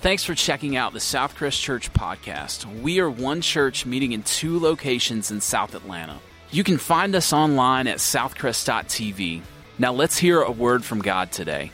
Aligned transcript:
Thanks 0.00 0.24
for 0.24 0.34
checking 0.34 0.76
out 0.76 0.94
the 0.94 0.98
Southcrest 0.98 1.60
Church 1.60 1.92
podcast. 1.92 2.64
We 2.80 3.00
are 3.00 3.10
one 3.10 3.42
church 3.42 3.84
meeting 3.84 4.12
in 4.12 4.22
two 4.22 4.58
locations 4.58 5.30
in 5.30 5.42
South 5.42 5.74
Atlanta. 5.74 6.18
You 6.50 6.64
can 6.64 6.78
find 6.78 7.14
us 7.14 7.34
online 7.34 7.86
at 7.86 7.98
southcrest.tv. 7.98 9.42
Now 9.78 9.92
let's 9.92 10.16
hear 10.16 10.40
a 10.40 10.50
word 10.50 10.84
from 10.84 11.02
God 11.02 11.30
today. 11.32 11.70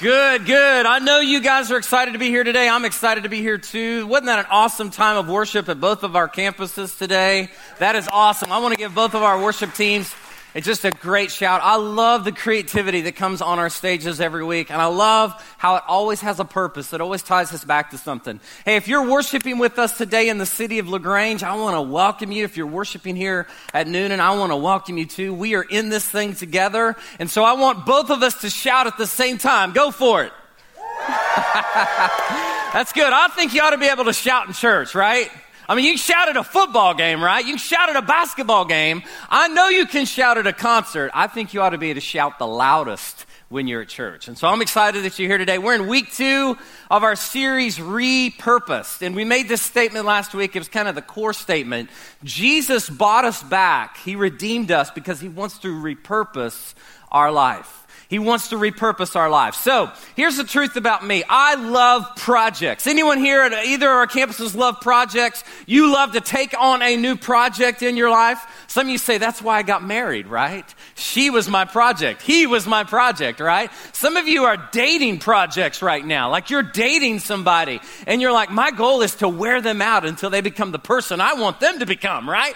Good, 0.00 0.46
good. 0.46 0.86
I 0.86 1.00
know 1.00 1.20
you 1.20 1.42
guys 1.42 1.70
are 1.70 1.76
excited 1.76 2.12
to 2.12 2.18
be 2.18 2.28
here 2.28 2.44
today. 2.44 2.66
I'm 2.66 2.86
excited 2.86 3.24
to 3.24 3.28
be 3.28 3.42
here 3.42 3.58
too. 3.58 4.06
Wasn't 4.06 4.26
that 4.26 4.38
an 4.38 4.46
awesome 4.50 4.90
time 4.90 5.18
of 5.18 5.28
worship 5.28 5.68
at 5.68 5.78
both 5.78 6.04
of 6.04 6.16
our 6.16 6.30
campuses 6.30 6.96
today? 6.96 7.50
That 7.78 7.94
is 7.94 8.08
awesome. 8.10 8.50
I 8.52 8.58
want 8.60 8.72
to 8.72 8.78
give 8.78 8.94
both 8.94 9.14
of 9.14 9.22
our 9.22 9.38
worship 9.42 9.74
teams 9.74 10.14
it's 10.54 10.66
just 10.66 10.84
a 10.84 10.90
great 10.90 11.30
shout. 11.30 11.60
I 11.62 11.76
love 11.76 12.24
the 12.24 12.32
creativity 12.32 13.02
that 13.02 13.16
comes 13.16 13.42
on 13.42 13.58
our 13.58 13.68
stages 13.68 14.20
every 14.20 14.44
week, 14.44 14.70
and 14.70 14.80
I 14.80 14.86
love 14.86 15.34
how 15.58 15.76
it 15.76 15.82
always 15.86 16.22
has 16.22 16.40
a 16.40 16.44
purpose. 16.44 16.92
It 16.92 17.00
always 17.00 17.22
ties 17.22 17.52
us 17.52 17.64
back 17.64 17.90
to 17.90 17.98
something. 17.98 18.40
Hey, 18.64 18.76
if 18.76 18.88
you're 18.88 19.06
worshiping 19.08 19.58
with 19.58 19.78
us 19.78 19.98
today 19.98 20.28
in 20.28 20.38
the 20.38 20.46
city 20.46 20.78
of 20.78 20.88
LaGrange, 20.88 21.42
I 21.42 21.54
want 21.56 21.76
to 21.76 21.82
welcome 21.82 22.32
you. 22.32 22.44
If 22.44 22.56
you're 22.56 22.66
worshiping 22.66 23.14
here 23.14 23.46
at 23.74 23.86
Newnan, 23.86 24.10
and 24.10 24.22
I 24.22 24.36
want 24.36 24.52
to 24.52 24.56
welcome 24.56 24.96
you 24.96 25.06
too. 25.06 25.34
We 25.34 25.54
are 25.54 25.62
in 25.62 25.90
this 25.90 26.08
thing 26.08 26.34
together, 26.34 26.96
and 27.18 27.28
so 27.30 27.44
I 27.44 27.52
want 27.52 27.84
both 27.84 28.10
of 28.10 28.22
us 28.22 28.40
to 28.40 28.50
shout 28.50 28.86
at 28.86 28.96
the 28.96 29.06
same 29.06 29.38
time. 29.38 29.72
Go 29.72 29.90
for 29.90 30.24
it. 30.24 30.32
That's 32.72 32.92
good. 32.92 33.12
I 33.12 33.28
think 33.28 33.54
you 33.54 33.62
ought 33.62 33.70
to 33.70 33.78
be 33.78 33.88
able 33.88 34.04
to 34.06 34.12
shout 34.12 34.46
in 34.46 34.52
church, 34.52 34.94
right? 34.94 35.30
I 35.68 35.74
mean, 35.74 35.84
you 35.84 35.90
can 35.92 35.98
shout 35.98 36.28
at 36.30 36.36
a 36.36 36.44
football 36.44 36.94
game, 36.94 37.22
right? 37.22 37.44
You 37.44 37.52
can 37.52 37.58
shout 37.58 37.90
at 37.90 37.96
a 37.96 38.02
basketball 38.02 38.64
game. 38.64 39.02
I 39.28 39.48
know 39.48 39.68
you 39.68 39.86
can 39.86 40.06
shout 40.06 40.38
at 40.38 40.46
a 40.46 40.52
concert. 40.52 41.10
I 41.12 41.26
think 41.26 41.52
you 41.52 41.60
ought 41.60 41.70
to 41.70 41.78
be 41.78 41.90
able 41.90 42.00
to 42.00 42.06
shout 42.06 42.38
the 42.38 42.46
loudest 42.46 43.26
when 43.50 43.66
you're 43.66 43.82
at 43.82 43.88
church. 43.88 44.28
And 44.28 44.38
so 44.38 44.48
I'm 44.48 44.62
excited 44.62 45.04
that 45.04 45.18
you're 45.18 45.28
here 45.28 45.38
today. 45.38 45.58
We're 45.58 45.74
in 45.74 45.86
week 45.86 46.12
two 46.12 46.56
of 46.90 47.02
our 47.02 47.16
series, 47.16 47.78
Repurposed. 47.78 49.02
And 49.02 49.14
we 49.14 49.24
made 49.24 49.48
this 49.48 49.62
statement 49.62 50.06
last 50.06 50.34
week. 50.34 50.56
It 50.56 50.60
was 50.60 50.68
kind 50.68 50.88
of 50.88 50.94
the 50.94 51.02
core 51.02 51.32
statement. 51.32 51.90
Jesus 52.24 52.88
bought 52.88 53.24
us 53.24 53.42
back. 53.42 53.98
He 53.98 54.16
redeemed 54.16 54.70
us 54.70 54.90
because 54.90 55.20
he 55.20 55.28
wants 55.28 55.58
to 55.58 55.68
repurpose 55.68 56.74
our 57.10 57.30
life. 57.30 57.86
He 58.08 58.18
wants 58.18 58.48
to 58.48 58.56
repurpose 58.56 59.16
our 59.16 59.28
lives. 59.28 59.58
So 59.58 59.92
here's 60.16 60.38
the 60.38 60.44
truth 60.44 60.76
about 60.76 61.04
me. 61.06 61.24
I 61.28 61.56
love 61.56 62.16
projects. 62.16 62.86
Anyone 62.86 63.18
here 63.18 63.42
at 63.42 63.52
either 63.52 63.86
of 63.86 63.96
our 63.96 64.06
campuses 64.06 64.56
love 64.56 64.80
projects? 64.80 65.44
You 65.66 65.92
love 65.92 66.12
to 66.12 66.22
take 66.22 66.58
on 66.58 66.80
a 66.80 66.96
new 66.96 67.16
project 67.16 67.82
in 67.82 67.98
your 67.98 68.10
life? 68.10 68.40
Some 68.66 68.86
of 68.86 68.90
you 68.90 68.96
say, 68.96 69.18
that's 69.18 69.42
why 69.42 69.58
I 69.58 69.62
got 69.62 69.84
married, 69.84 70.26
right? 70.26 70.64
She 70.94 71.28
was 71.28 71.50
my 71.50 71.66
project. 71.66 72.22
He 72.22 72.46
was 72.46 72.66
my 72.66 72.84
project, 72.84 73.40
right? 73.40 73.70
Some 73.92 74.16
of 74.16 74.26
you 74.26 74.44
are 74.44 74.56
dating 74.72 75.18
projects 75.18 75.82
right 75.82 76.04
now. 76.04 76.30
Like 76.30 76.48
you're 76.48 76.62
dating 76.78 77.18
somebody 77.18 77.80
and 78.06 78.22
you're 78.22 78.30
like, 78.30 78.52
my 78.52 78.70
goal 78.70 79.02
is 79.02 79.16
to 79.16 79.28
wear 79.28 79.60
them 79.60 79.82
out 79.82 80.04
until 80.04 80.30
they 80.30 80.40
become 80.40 80.70
the 80.70 80.78
person 80.78 81.20
I 81.20 81.34
want 81.34 81.58
them 81.58 81.80
to 81.80 81.86
become, 81.86 82.30
right? 82.30 82.54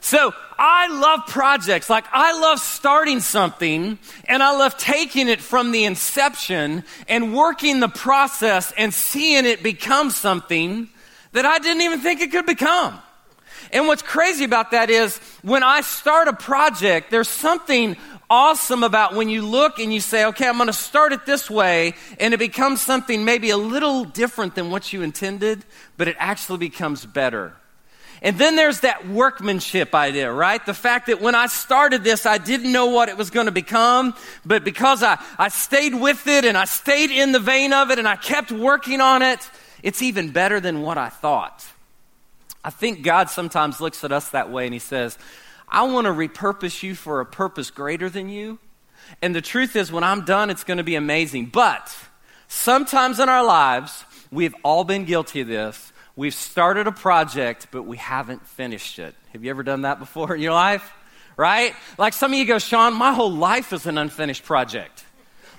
So 0.00 0.34
I 0.58 0.88
love 0.88 1.26
projects. 1.28 1.88
Like 1.88 2.04
I 2.12 2.38
love 2.38 2.58
starting 2.58 3.20
something 3.20 3.98
and 4.28 4.42
I 4.42 4.54
love 4.54 4.76
taking 4.76 5.28
it 5.28 5.40
from 5.40 5.72
the 5.72 5.84
inception 5.84 6.84
and 7.08 7.34
working 7.34 7.80
the 7.80 7.88
process 7.88 8.70
and 8.76 8.92
seeing 8.92 9.46
it 9.46 9.62
become 9.62 10.10
something 10.10 10.90
that 11.32 11.46
I 11.46 11.58
didn't 11.58 11.80
even 11.80 12.00
think 12.00 12.20
it 12.20 12.30
could 12.30 12.44
become. 12.44 13.00
And 13.74 13.88
what's 13.88 14.02
crazy 14.02 14.44
about 14.44 14.70
that 14.70 14.88
is 14.88 15.18
when 15.42 15.64
I 15.64 15.80
start 15.80 16.28
a 16.28 16.32
project, 16.32 17.10
there's 17.10 17.28
something 17.28 17.96
awesome 18.30 18.84
about 18.84 19.14
when 19.14 19.28
you 19.28 19.44
look 19.44 19.80
and 19.80 19.92
you 19.92 20.00
say, 20.00 20.26
okay, 20.26 20.46
I'm 20.46 20.56
going 20.56 20.68
to 20.68 20.72
start 20.72 21.12
it 21.12 21.26
this 21.26 21.50
way, 21.50 21.94
and 22.20 22.32
it 22.32 22.38
becomes 22.38 22.80
something 22.80 23.24
maybe 23.24 23.50
a 23.50 23.56
little 23.56 24.04
different 24.04 24.54
than 24.54 24.70
what 24.70 24.92
you 24.92 25.02
intended, 25.02 25.64
but 25.96 26.06
it 26.06 26.14
actually 26.20 26.58
becomes 26.58 27.04
better. 27.04 27.52
And 28.22 28.38
then 28.38 28.54
there's 28.54 28.80
that 28.80 29.08
workmanship 29.08 29.92
idea, 29.92 30.32
right? 30.32 30.64
The 30.64 30.72
fact 30.72 31.08
that 31.08 31.20
when 31.20 31.34
I 31.34 31.48
started 31.48 32.04
this, 32.04 32.26
I 32.26 32.38
didn't 32.38 32.70
know 32.70 32.86
what 32.86 33.08
it 33.08 33.18
was 33.18 33.30
going 33.30 33.46
to 33.46 33.52
become, 33.52 34.14
but 34.46 34.62
because 34.62 35.02
I, 35.02 35.20
I 35.36 35.48
stayed 35.48 35.94
with 35.94 36.28
it 36.28 36.44
and 36.44 36.56
I 36.56 36.64
stayed 36.64 37.10
in 37.10 37.32
the 37.32 37.40
vein 37.40 37.72
of 37.72 37.90
it 37.90 37.98
and 37.98 38.06
I 38.06 38.14
kept 38.16 38.52
working 38.52 39.00
on 39.00 39.22
it, 39.22 39.40
it's 39.82 40.00
even 40.00 40.30
better 40.30 40.60
than 40.60 40.80
what 40.80 40.96
I 40.96 41.08
thought. 41.08 41.66
I 42.64 42.70
think 42.70 43.02
God 43.02 43.30
sometimes 43.30 43.80
looks 43.80 44.02
at 44.02 44.12
us 44.12 44.30
that 44.30 44.50
way 44.50 44.64
and 44.64 44.72
He 44.72 44.80
says, 44.80 45.18
I 45.68 45.82
want 45.84 46.06
to 46.06 46.12
repurpose 46.12 46.82
you 46.82 46.94
for 46.94 47.20
a 47.20 47.26
purpose 47.26 47.70
greater 47.70 48.08
than 48.08 48.28
you. 48.28 48.58
And 49.20 49.34
the 49.34 49.42
truth 49.42 49.76
is, 49.76 49.92
when 49.92 50.04
I'm 50.04 50.24
done, 50.24 50.50
it's 50.50 50.64
going 50.64 50.78
to 50.78 50.84
be 50.84 50.94
amazing. 50.94 51.46
But 51.46 51.94
sometimes 52.48 53.20
in 53.20 53.28
our 53.28 53.44
lives, 53.44 54.04
we've 54.30 54.54
all 54.62 54.84
been 54.84 55.04
guilty 55.04 55.42
of 55.42 55.48
this 55.48 55.92
We've 56.16 56.34
started 56.34 56.86
a 56.86 56.92
project, 56.92 57.68
but 57.72 57.82
we 57.82 57.96
haven't 57.96 58.46
finished 58.46 59.00
it. 59.00 59.16
Have 59.32 59.42
you 59.42 59.50
ever 59.50 59.64
done 59.64 59.82
that 59.82 59.98
before 59.98 60.34
in 60.34 60.40
your 60.40 60.52
life? 60.52 60.92
Right? 61.36 61.74
Like 61.98 62.12
some 62.12 62.32
of 62.32 62.38
you 62.38 62.44
go, 62.44 62.60
Sean, 62.60 62.94
my 62.94 63.12
whole 63.12 63.32
life 63.32 63.72
is 63.72 63.86
an 63.86 63.98
unfinished 63.98 64.44
project. 64.44 65.03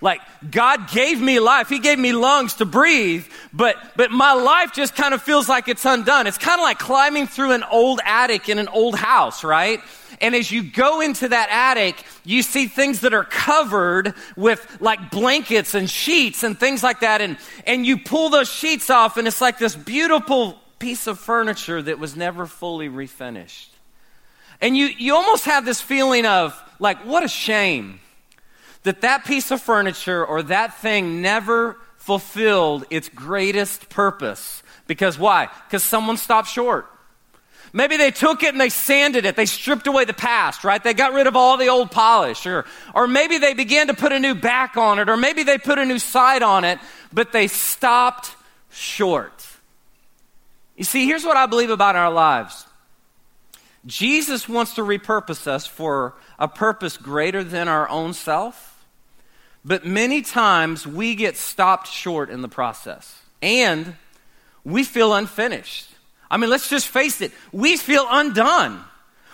Like 0.01 0.21
God 0.51 0.89
gave 0.89 1.21
me 1.21 1.39
life. 1.39 1.69
He 1.69 1.79
gave 1.79 1.97
me 1.97 2.13
lungs 2.13 2.55
to 2.55 2.65
breathe, 2.65 3.25
but, 3.53 3.75
but 3.95 4.11
my 4.11 4.33
life 4.33 4.73
just 4.73 4.95
kind 4.95 5.13
of 5.13 5.21
feels 5.21 5.49
like 5.49 5.67
it's 5.67 5.85
undone. 5.85 6.27
It's 6.27 6.37
kind 6.37 6.59
of 6.59 6.63
like 6.63 6.79
climbing 6.79 7.27
through 7.27 7.51
an 7.51 7.63
old 7.63 7.99
attic 8.03 8.49
in 8.49 8.59
an 8.59 8.67
old 8.67 8.95
house, 8.95 9.43
right? 9.43 9.79
And 10.21 10.35
as 10.35 10.51
you 10.51 10.63
go 10.63 11.01
into 11.01 11.27
that 11.27 11.49
attic, 11.49 12.03
you 12.23 12.41
see 12.41 12.67
things 12.67 13.01
that 13.01 13.13
are 13.13 13.23
covered 13.23 14.13
with 14.35 14.77
like 14.79 15.11
blankets 15.11 15.73
and 15.73 15.89
sheets 15.89 16.43
and 16.43 16.57
things 16.57 16.83
like 16.83 17.01
that. 17.01 17.21
And, 17.21 17.37
and 17.65 17.85
you 17.85 17.97
pull 17.97 18.29
those 18.29 18.49
sheets 18.49 18.89
off, 18.89 19.17
and 19.17 19.27
it's 19.27 19.41
like 19.41 19.57
this 19.57 19.75
beautiful 19.75 20.59
piece 20.79 21.07
of 21.07 21.19
furniture 21.19 21.81
that 21.81 21.99
was 21.99 22.15
never 22.15 22.45
fully 22.45 22.89
refinished. 22.89 23.67
And 24.61 24.77
you, 24.77 24.85
you 24.85 25.15
almost 25.15 25.45
have 25.45 25.65
this 25.65 25.81
feeling 25.81 26.25
of 26.25 26.57
like, 26.79 26.99
what 27.05 27.23
a 27.23 27.27
shame 27.27 27.99
that 28.85 29.01
that 29.01 29.25
piece 29.25 29.51
of 29.51 29.61
furniture 29.61 30.25
or 30.25 30.43
that 30.43 30.75
thing 30.77 31.21
never 31.21 31.77
fulfilled 31.97 32.85
its 32.89 33.09
greatest 33.09 33.89
purpose. 33.89 34.63
Because 34.87 35.17
why? 35.19 35.49
Because 35.67 35.83
someone 35.83 36.17
stopped 36.17 36.47
short. 36.47 36.87
Maybe 37.73 37.97
they 37.97 38.11
took 38.11 38.43
it 38.43 38.49
and 38.49 38.61
they 38.61 38.69
sanded 38.69 39.25
it. 39.25 39.35
They 39.35 39.47
stripped 39.47 39.87
away 39.87 40.05
the 40.05 40.13
past, 40.13 40.63
right? 40.63 40.81
They 40.81 40.93
got 40.93 41.13
rid 41.13 41.27
of 41.27 41.35
all 41.35 41.57
the 41.57 41.67
old 41.67 41.91
polish. 41.91 42.45
Or, 42.45 42.65
or 42.93 43.07
maybe 43.07 43.37
they 43.39 43.53
began 43.53 43.87
to 43.87 43.93
put 43.93 44.13
a 44.13 44.19
new 44.19 44.35
back 44.35 44.77
on 44.77 44.99
it. 44.99 45.09
Or 45.09 45.17
maybe 45.17 45.43
they 45.43 45.57
put 45.57 45.77
a 45.77 45.85
new 45.85 45.99
side 45.99 46.43
on 46.43 46.63
it, 46.63 46.79
but 47.11 47.31
they 47.31 47.47
stopped 47.47 48.33
short. 48.69 49.45
You 50.77 50.83
see, 50.83 51.05
here's 51.05 51.25
what 51.25 51.37
I 51.37 51.47
believe 51.47 51.69
about 51.69 51.95
our 51.95 52.11
lives 52.11 52.65
Jesus 53.85 54.47
wants 54.47 54.75
to 54.75 54.81
repurpose 54.81 55.47
us 55.47 55.65
for 55.65 56.13
a 56.37 56.47
purpose 56.47 56.97
greater 56.97 57.43
than 57.43 57.67
our 57.67 57.89
own 57.89 58.13
self. 58.13 58.74
But 59.65 59.83
many 59.83 60.21
times 60.21 60.85
we 60.85 61.15
get 61.15 61.35
stopped 61.35 61.87
short 61.87 62.29
in 62.29 62.43
the 62.43 62.47
process. 62.47 63.19
And 63.41 63.95
we 64.63 64.83
feel 64.83 65.13
unfinished. 65.13 65.89
I 66.29 66.37
mean, 66.37 66.51
let's 66.51 66.69
just 66.69 66.87
face 66.87 67.19
it. 67.21 67.31
We 67.51 67.75
feel 67.75 68.05
undone. 68.07 68.83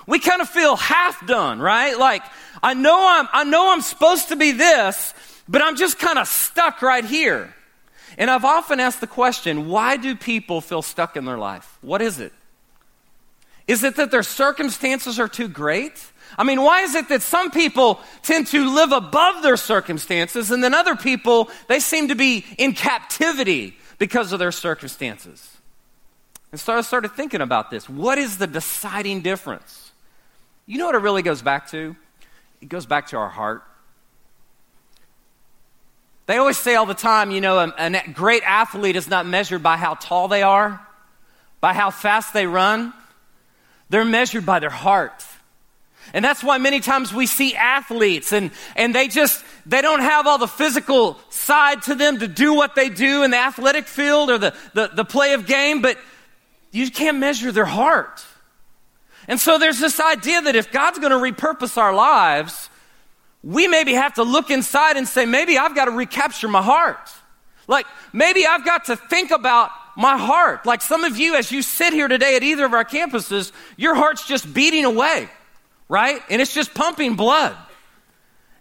We 0.07 0.19
kind 0.19 0.41
of 0.41 0.49
feel 0.49 0.77
half 0.77 1.25
done, 1.27 1.59
right? 1.59 1.97
Like, 1.97 2.23
I 2.63 2.73
know 2.73 2.97
I'm, 2.97 3.27
I 3.33 3.43
know 3.43 3.71
I'm 3.71 3.81
supposed 3.81 4.29
to 4.29 4.35
be 4.35 4.51
this, 4.51 5.13
but 5.47 5.61
I'm 5.61 5.75
just 5.75 5.99
kind 5.99 6.17
of 6.17 6.27
stuck 6.27 6.81
right 6.81 7.05
here. 7.05 7.53
And 8.17 8.29
I've 8.29 8.45
often 8.45 8.79
asked 8.79 9.01
the 9.01 9.07
question, 9.07 9.69
why 9.69 9.97
do 9.97 10.15
people 10.15 10.61
feel 10.61 10.81
stuck 10.81 11.17
in 11.17 11.25
their 11.25 11.37
life? 11.37 11.77
What 11.81 12.01
is 12.01 12.19
it? 12.19 12.33
Is 13.67 13.83
it 13.83 13.95
that 13.97 14.11
their 14.11 14.23
circumstances 14.23 15.19
are 15.19 15.27
too 15.27 15.47
great? 15.47 16.10
I 16.37 16.43
mean, 16.43 16.61
why 16.61 16.81
is 16.81 16.95
it 16.95 17.09
that 17.09 17.21
some 17.21 17.51
people 17.51 17.99
tend 18.23 18.47
to 18.47 18.73
live 18.73 18.91
above 18.91 19.43
their 19.43 19.57
circumstances 19.57 20.51
and 20.51 20.63
then 20.63 20.73
other 20.73 20.95
people, 20.95 21.49
they 21.67 21.79
seem 21.79 22.07
to 22.07 22.15
be 22.15 22.45
in 22.57 22.73
captivity 22.73 23.77
because 23.97 24.31
of 24.31 24.39
their 24.39 24.51
circumstances? 24.51 25.57
And 26.51 26.59
so 26.59 26.75
I 26.75 26.81
started 26.81 27.11
thinking 27.13 27.41
about 27.41 27.69
this. 27.69 27.87
What 27.89 28.17
is 28.17 28.37
the 28.37 28.47
deciding 28.47 29.21
difference? 29.21 29.91
You 30.65 30.77
know 30.77 30.85
what 30.85 30.95
it 30.95 30.99
really 30.99 31.21
goes 31.21 31.41
back 31.41 31.69
to? 31.71 31.95
It 32.61 32.69
goes 32.69 32.85
back 32.85 33.07
to 33.07 33.17
our 33.17 33.29
heart. 33.29 33.63
They 36.27 36.37
always 36.37 36.57
say 36.57 36.75
all 36.75 36.85
the 36.85 36.93
time, 36.93 37.31
you 37.31 37.41
know, 37.41 37.59
a, 37.59 37.73
a 37.77 38.11
great 38.13 38.43
athlete 38.45 38.95
is 38.95 39.09
not 39.09 39.25
measured 39.25 39.63
by 39.63 39.77
how 39.77 39.95
tall 39.95 40.27
they 40.27 40.43
are, 40.43 40.79
by 41.59 41.73
how 41.73 41.89
fast 41.89 42.33
they 42.33 42.47
run. 42.47 42.93
They're 43.89 44.05
measured 44.05 44.45
by 44.45 44.59
their 44.59 44.69
heart. 44.69 45.25
And 46.13 46.23
that's 46.23 46.43
why 46.43 46.57
many 46.57 46.79
times 46.79 47.13
we 47.13 47.25
see 47.25 47.55
athletes 47.55 48.33
and, 48.33 48.51
and 48.75 48.93
they 48.93 49.07
just, 49.07 49.43
they 49.65 49.81
don't 49.81 50.01
have 50.01 50.27
all 50.27 50.37
the 50.37 50.47
physical 50.47 51.19
side 51.29 51.83
to 51.83 51.95
them 51.95 52.19
to 52.19 52.27
do 52.27 52.53
what 52.53 52.75
they 52.75 52.89
do 52.89 53.23
in 53.23 53.31
the 53.31 53.37
athletic 53.37 53.87
field 53.87 54.29
or 54.29 54.37
the, 54.37 54.53
the, 54.73 54.91
the 54.93 55.05
play 55.05 55.33
of 55.33 55.45
game, 55.45 55.81
but 55.81 55.97
you 56.71 56.89
can't 56.91 57.17
measure 57.17 57.51
their 57.51 57.65
heart. 57.65 58.25
And 59.27 59.39
so 59.39 59.57
there's 59.57 59.79
this 59.79 59.99
idea 59.99 60.41
that 60.41 60.55
if 60.55 60.71
God's 60.71 60.99
going 60.99 61.11
to 61.11 61.17
repurpose 61.17 61.77
our 61.77 61.93
lives, 61.93 62.69
we 63.43 63.67
maybe 63.67 63.93
have 63.93 64.15
to 64.15 64.23
look 64.23 64.49
inside 64.49 64.97
and 64.97 65.07
say, 65.07 65.25
maybe 65.25 65.57
I've 65.57 65.75
got 65.75 65.85
to 65.85 65.91
recapture 65.91 66.47
my 66.47 66.61
heart. 66.61 67.09
Like 67.67 67.85
maybe 68.11 68.45
I've 68.45 68.65
got 68.65 68.85
to 68.85 68.95
think 68.95 69.31
about 69.31 69.71
my 69.95 70.17
heart. 70.17 70.65
Like 70.65 70.81
some 70.81 71.03
of 71.03 71.17
you, 71.17 71.35
as 71.35 71.51
you 71.51 71.61
sit 71.61 71.93
here 71.93 72.07
today 72.07 72.35
at 72.35 72.43
either 72.43 72.65
of 72.65 72.73
our 72.73 72.85
campuses, 72.85 73.51
your 73.77 73.95
heart's 73.95 74.27
just 74.27 74.51
beating 74.53 74.85
away, 74.85 75.29
right? 75.91 76.21
And 76.29 76.41
it's 76.41 76.53
just 76.53 76.73
pumping 76.73 77.15
blood. 77.15 77.53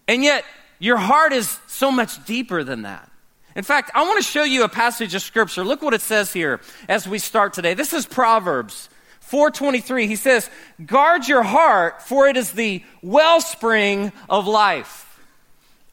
And 0.08 0.24
yet, 0.24 0.44
your 0.80 0.96
heart 0.96 1.32
is 1.32 1.60
so 1.68 1.92
much 1.92 2.24
deeper 2.24 2.64
than 2.64 2.82
that. 2.82 3.08
In 3.54 3.62
fact, 3.62 3.92
I 3.94 4.02
want 4.02 4.22
to 4.22 4.28
show 4.28 4.42
you 4.42 4.64
a 4.64 4.68
passage 4.68 5.14
of 5.14 5.22
scripture. 5.22 5.62
Look 5.62 5.80
what 5.80 5.94
it 5.94 6.00
says 6.00 6.32
here 6.32 6.60
as 6.88 7.06
we 7.06 7.20
start 7.20 7.52
today. 7.52 7.74
This 7.74 7.92
is 7.92 8.04
Proverbs 8.04 8.88
423. 9.20 10.08
He 10.08 10.16
says, 10.16 10.50
Guard 10.84 11.28
your 11.28 11.44
heart, 11.44 12.02
for 12.02 12.26
it 12.26 12.36
is 12.36 12.50
the 12.50 12.82
wellspring 13.00 14.10
of 14.28 14.48
life. 14.48 15.20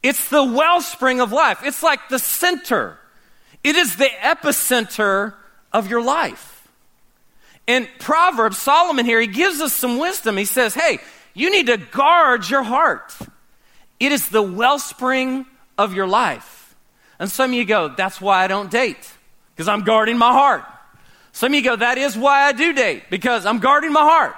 It's 0.02 0.30
the 0.30 0.42
wellspring 0.42 1.20
of 1.20 1.30
life. 1.30 1.60
It's 1.62 1.84
like 1.84 2.08
the 2.08 2.18
center. 2.18 2.98
It 3.62 3.76
is 3.76 3.94
the 3.94 4.10
epicenter 4.22 5.34
of 5.72 5.88
your 5.88 6.02
life. 6.02 6.68
In 7.68 7.86
Proverbs, 8.00 8.58
Solomon 8.58 9.06
here, 9.06 9.20
he 9.20 9.28
gives 9.28 9.60
us 9.60 9.72
some 9.72 9.98
wisdom. 9.98 10.36
He 10.36 10.44
says, 10.44 10.74
Hey, 10.74 10.98
you 11.34 11.50
need 11.50 11.66
to 11.66 11.76
guard 11.76 12.48
your 12.48 12.62
heart. 12.62 13.16
It 14.00 14.12
is 14.12 14.28
the 14.28 14.42
wellspring 14.42 15.46
of 15.76 15.94
your 15.94 16.06
life. 16.06 16.76
And 17.18 17.30
some 17.30 17.50
of 17.50 17.54
you 17.54 17.64
go, 17.64 17.88
That's 17.88 18.20
why 18.20 18.44
I 18.44 18.46
don't 18.46 18.70
date, 18.70 19.12
because 19.54 19.68
I'm 19.68 19.82
guarding 19.82 20.18
my 20.18 20.32
heart. 20.32 20.64
Some 21.32 21.52
of 21.52 21.56
you 21.56 21.62
go, 21.62 21.76
That 21.76 21.98
is 21.98 22.16
why 22.16 22.42
I 22.42 22.52
do 22.52 22.72
date, 22.72 23.04
because 23.10 23.46
I'm 23.46 23.58
guarding 23.58 23.92
my 23.92 24.02
heart. 24.02 24.34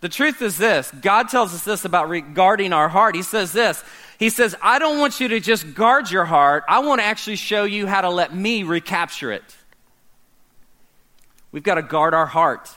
The 0.00 0.08
truth 0.08 0.42
is 0.42 0.58
this 0.58 0.90
God 0.90 1.28
tells 1.28 1.54
us 1.54 1.64
this 1.64 1.84
about 1.84 2.34
guarding 2.34 2.72
our 2.72 2.88
heart. 2.88 3.14
He 3.14 3.22
says 3.22 3.52
this 3.52 3.82
he 4.18 4.30
says, 4.30 4.54
I 4.62 4.78
don't 4.78 4.98
want 4.98 5.20
you 5.20 5.28
to 5.28 5.40
just 5.40 5.74
guard 5.74 6.10
your 6.10 6.24
heart. 6.24 6.64
I 6.68 6.80
want 6.80 7.00
to 7.00 7.04
actually 7.04 7.36
show 7.36 7.64
you 7.64 7.86
how 7.86 8.00
to 8.02 8.10
let 8.10 8.34
me 8.34 8.62
recapture 8.62 9.32
it. 9.32 9.42
We've 11.52 11.62
got 11.62 11.76
to 11.76 11.82
guard 11.82 12.14
our 12.14 12.26
heart. 12.26 12.70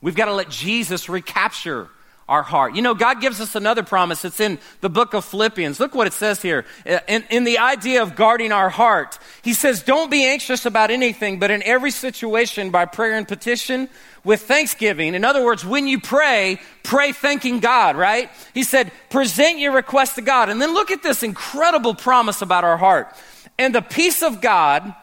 We've 0.00 0.14
got 0.14 0.26
to 0.26 0.34
let 0.34 0.48
Jesus 0.48 1.08
recapture 1.08 1.88
our 2.28 2.42
heart. 2.42 2.74
You 2.74 2.82
know, 2.82 2.94
God 2.94 3.20
gives 3.20 3.40
us 3.40 3.54
another 3.54 3.82
promise. 3.82 4.24
It's 4.24 4.40
in 4.40 4.58
the 4.80 4.88
book 4.88 5.12
of 5.12 5.24
Philippians. 5.24 5.80
Look 5.80 5.94
what 5.94 6.06
it 6.06 6.12
says 6.12 6.40
here. 6.40 6.64
Uh, 6.86 6.98
in, 7.08 7.24
in, 7.30 7.44
the 7.44 7.58
idea 7.58 8.02
of 8.02 8.14
guarding 8.14 8.52
our 8.52 8.70
heart, 8.70 9.18
He 9.42 9.54
says, 9.54 9.82
Don't 9.82 10.10
be 10.10 10.24
anxious 10.24 10.64
about 10.64 10.90
anything, 10.90 11.38
but 11.38 11.50
in 11.50 11.62
every 11.64 11.90
situation, 11.90 12.70
by 12.70 12.84
prayer 12.84 13.16
and 13.16 13.26
petition, 13.26 13.88
with 14.24 14.42
thanksgiving. 14.42 15.14
In 15.14 15.24
other 15.24 15.44
words, 15.44 15.64
when 15.64 15.86
you 15.86 16.00
pray, 16.00 16.60
pray 16.84 17.12
thanking 17.12 17.60
God, 17.60 17.96
right? 17.96 18.30
He 18.54 18.62
said, 18.62 18.92
Present 19.10 19.58
your 19.58 19.72
request 19.72 20.14
to 20.14 20.22
God. 20.22 20.48
And 20.48 20.62
then 20.62 20.74
look 20.74 20.90
at 20.90 21.02
this 21.02 21.22
incredible 21.22 21.94
promise 21.94 22.40
about 22.40 22.64
our 22.64 22.76
heart. 22.76 23.14
And 23.58 23.74
the 23.74 23.82
peace 23.82 24.22
of 24.22 24.40
God, 24.40 24.94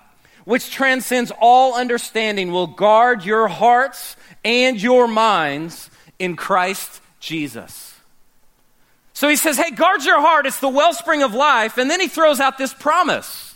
which 0.45 0.71
transcends 0.71 1.31
all 1.39 1.75
understanding, 1.75 2.51
will 2.51 2.67
guard 2.67 3.25
your 3.25 3.47
hearts 3.47 4.15
and 4.43 4.81
your 4.81 5.07
minds 5.07 5.89
in 6.17 6.35
Christ 6.35 7.01
Jesus. 7.19 7.95
So 9.13 9.27
he 9.27 9.35
says, 9.35 9.57
Hey, 9.57 9.71
guard 9.71 10.03
your 10.03 10.19
heart. 10.19 10.45
It's 10.45 10.59
the 10.59 10.69
wellspring 10.69 11.23
of 11.23 11.33
life. 11.33 11.77
And 11.77 11.89
then 11.89 11.99
he 11.99 12.07
throws 12.07 12.39
out 12.39 12.57
this 12.57 12.73
promise. 12.73 13.55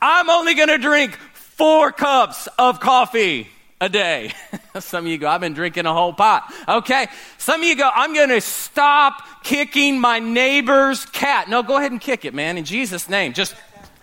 I'm 0.00 0.30
only 0.30 0.54
going 0.54 0.68
to 0.68 0.78
drink 0.78 1.18
four 1.32 1.92
cups 1.92 2.48
of 2.58 2.80
coffee 2.80 3.48
a 3.80 3.88
day. 3.88 4.32
Some 4.78 5.06
of 5.06 5.10
you 5.10 5.18
go, 5.18 5.28
I've 5.28 5.40
been 5.40 5.54
drinking 5.54 5.86
a 5.86 5.92
whole 5.92 6.12
pot. 6.12 6.52
Okay. 6.68 7.08
Some 7.38 7.60
of 7.60 7.66
you 7.66 7.76
go, 7.76 7.90
I'm 7.92 8.14
going 8.14 8.28
to 8.28 8.40
stop 8.40 9.42
kicking 9.42 9.98
my 9.98 10.18
neighbor's 10.18 11.04
cat. 11.06 11.48
No, 11.48 11.62
go 11.62 11.76
ahead 11.76 11.92
and 11.92 12.00
kick 12.00 12.24
it, 12.24 12.34
man, 12.34 12.56
in 12.56 12.64
Jesus' 12.64 13.08
name. 13.08 13.32
Just, 13.32 13.54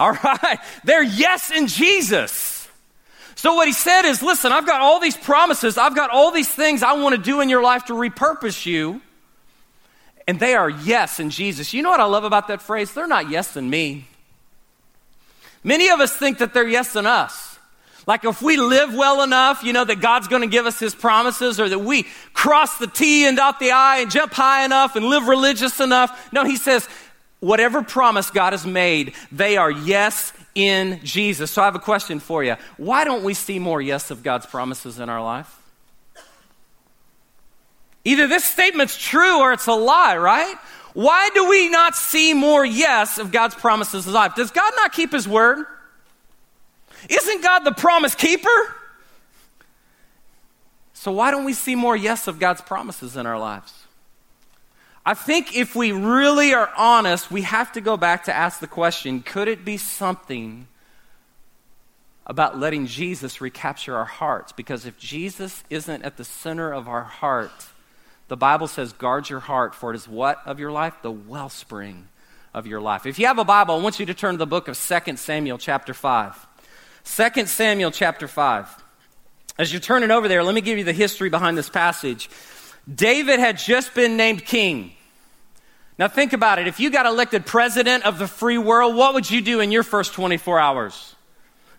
All 0.00 0.10
right. 0.10 0.58
They're 0.82 1.04
yes 1.04 1.52
in 1.52 1.68
Jesus. 1.68 2.66
So 3.36 3.54
what 3.54 3.68
he 3.68 3.72
said 3.72 4.04
is, 4.04 4.20
listen, 4.20 4.50
I've 4.50 4.66
got 4.66 4.80
all 4.80 4.98
these 4.98 5.16
promises. 5.16 5.78
I've 5.78 5.94
got 5.94 6.10
all 6.10 6.32
these 6.32 6.48
things 6.48 6.82
I 6.82 6.94
want 6.94 7.14
to 7.14 7.22
do 7.22 7.40
in 7.40 7.48
your 7.48 7.62
life 7.62 7.84
to 7.84 7.92
repurpose 7.92 8.66
you. 8.66 9.00
And 10.26 10.40
they 10.40 10.56
are 10.56 10.68
yes 10.68 11.20
in 11.20 11.30
Jesus. 11.30 11.72
You 11.72 11.84
know 11.84 11.90
what 11.90 12.00
I 12.00 12.04
love 12.06 12.24
about 12.24 12.48
that 12.48 12.62
phrase? 12.62 12.92
They're 12.92 13.06
not 13.06 13.30
yes 13.30 13.56
in 13.56 13.70
me. 13.70 14.08
Many 15.64 15.88
of 15.88 16.00
us 16.00 16.12
think 16.14 16.38
that 16.38 16.54
they're 16.54 16.68
yes 16.68 16.96
in 16.96 17.06
us. 17.06 17.58
Like 18.06 18.24
if 18.24 18.40
we 18.40 18.56
live 18.56 18.94
well 18.94 19.22
enough, 19.22 19.62
you 19.62 19.74
know, 19.74 19.84
that 19.84 20.00
God's 20.00 20.28
going 20.28 20.40
to 20.40 20.48
give 20.48 20.64
us 20.64 20.78
his 20.78 20.94
promises 20.94 21.60
or 21.60 21.68
that 21.68 21.80
we 21.80 22.06
cross 22.32 22.78
the 22.78 22.86
T 22.86 23.26
and 23.26 23.36
dot 23.36 23.60
the 23.60 23.72
I 23.72 23.98
and 23.98 24.10
jump 24.10 24.32
high 24.32 24.64
enough 24.64 24.96
and 24.96 25.04
live 25.04 25.28
religious 25.28 25.78
enough. 25.78 26.32
No, 26.32 26.44
he 26.44 26.56
says, 26.56 26.88
whatever 27.40 27.82
promise 27.82 28.30
God 28.30 28.54
has 28.54 28.64
made, 28.64 29.14
they 29.30 29.58
are 29.58 29.70
yes 29.70 30.32
in 30.54 31.00
Jesus. 31.04 31.50
So 31.50 31.60
I 31.60 31.66
have 31.66 31.74
a 31.74 31.80
question 31.80 32.18
for 32.18 32.42
you. 32.42 32.56
Why 32.78 33.04
don't 33.04 33.24
we 33.24 33.34
see 33.34 33.58
more 33.58 33.80
yes 33.80 34.10
of 34.10 34.22
God's 34.22 34.46
promises 34.46 34.98
in 34.98 35.10
our 35.10 35.22
life? 35.22 35.54
Either 38.04 38.26
this 38.26 38.44
statement's 38.44 38.96
true 38.96 39.40
or 39.40 39.52
it's 39.52 39.66
a 39.66 39.74
lie, 39.74 40.16
right? 40.16 40.56
Why 40.98 41.30
do 41.32 41.48
we 41.48 41.68
not 41.68 41.94
see 41.94 42.34
more 42.34 42.66
yes 42.66 43.18
of 43.18 43.30
God's 43.30 43.54
promises 43.54 44.08
in 44.08 44.12
life? 44.12 44.34
Does 44.34 44.50
God 44.50 44.72
not 44.74 44.92
keep 44.92 45.12
his 45.12 45.28
word? 45.28 45.64
Isn't 47.08 47.40
God 47.40 47.60
the 47.60 47.70
promise 47.70 48.16
keeper? 48.16 48.74
So 50.94 51.12
why 51.12 51.30
don't 51.30 51.44
we 51.44 51.52
see 51.52 51.76
more 51.76 51.96
yes 51.96 52.26
of 52.26 52.40
God's 52.40 52.62
promises 52.62 53.16
in 53.16 53.26
our 53.26 53.38
lives? 53.38 53.72
I 55.06 55.14
think 55.14 55.56
if 55.56 55.76
we 55.76 55.92
really 55.92 56.52
are 56.52 56.68
honest, 56.76 57.30
we 57.30 57.42
have 57.42 57.70
to 57.74 57.80
go 57.80 57.96
back 57.96 58.24
to 58.24 58.34
ask 58.34 58.58
the 58.58 58.66
question 58.66 59.22
could 59.22 59.46
it 59.46 59.64
be 59.64 59.76
something 59.76 60.66
about 62.26 62.58
letting 62.58 62.86
Jesus 62.86 63.40
recapture 63.40 63.96
our 63.96 64.04
hearts? 64.04 64.50
Because 64.50 64.84
if 64.84 64.98
Jesus 64.98 65.62
isn't 65.70 66.02
at 66.02 66.16
the 66.16 66.24
center 66.24 66.72
of 66.72 66.88
our 66.88 67.04
heart, 67.04 67.68
the 68.28 68.36
Bible 68.36 68.68
says, 68.68 68.92
guard 68.92 69.28
your 69.28 69.40
heart, 69.40 69.74
for 69.74 69.92
it 69.92 69.96
is 69.96 70.06
what 70.06 70.40
of 70.46 70.60
your 70.60 70.70
life? 70.70 70.94
The 71.02 71.10
wellspring 71.10 72.08
of 72.54 72.66
your 72.66 72.80
life. 72.80 73.06
If 73.06 73.18
you 73.18 73.26
have 73.26 73.38
a 73.38 73.44
Bible, 73.44 73.74
I 73.74 73.82
want 73.82 73.98
you 73.98 74.06
to 74.06 74.14
turn 74.14 74.34
to 74.34 74.38
the 74.38 74.46
book 74.46 74.68
of 74.68 74.78
2 74.78 75.16
Samuel, 75.16 75.58
chapter 75.58 75.94
5. 75.94 76.46
2 77.04 77.46
Samuel, 77.46 77.90
chapter 77.90 78.28
5. 78.28 78.84
As 79.58 79.72
you're 79.72 79.80
turning 79.80 80.10
over 80.10 80.28
there, 80.28 80.44
let 80.44 80.54
me 80.54 80.60
give 80.60 80.78
you 80.78 80.84
the 80.84 80.92
history 80.92 81.30
behind 81.30 81.58
this 81.58 81.68
passage. 81.68 82.30
David 82.92 83.40
had 83.40 83.58
just 83.58 83.94
been 83.94 84.16
named 84.16 84.44
king. 84.44 84.92
Now, 85.98 86.06
think 86.06 86.32
about 86.32 86.58
it. 86.60 86.68
If 86.68 86.78
you 86.78 86.90
got 86.90 87.06
elected 87.06 87.44
president 87.44 88.04
of 88.04 88.18
the 88.18 88.28
free 88.28 88.58
world, 88.58 88.94
what 88.94 89.14
would 89.14 89.28
you 89.28 89.40
do 89.40 89.60
in 89.60 89.72
your 89.72 89.82
first 89.82 90.12
24 90.12 90.60
hours? 90.60 91.16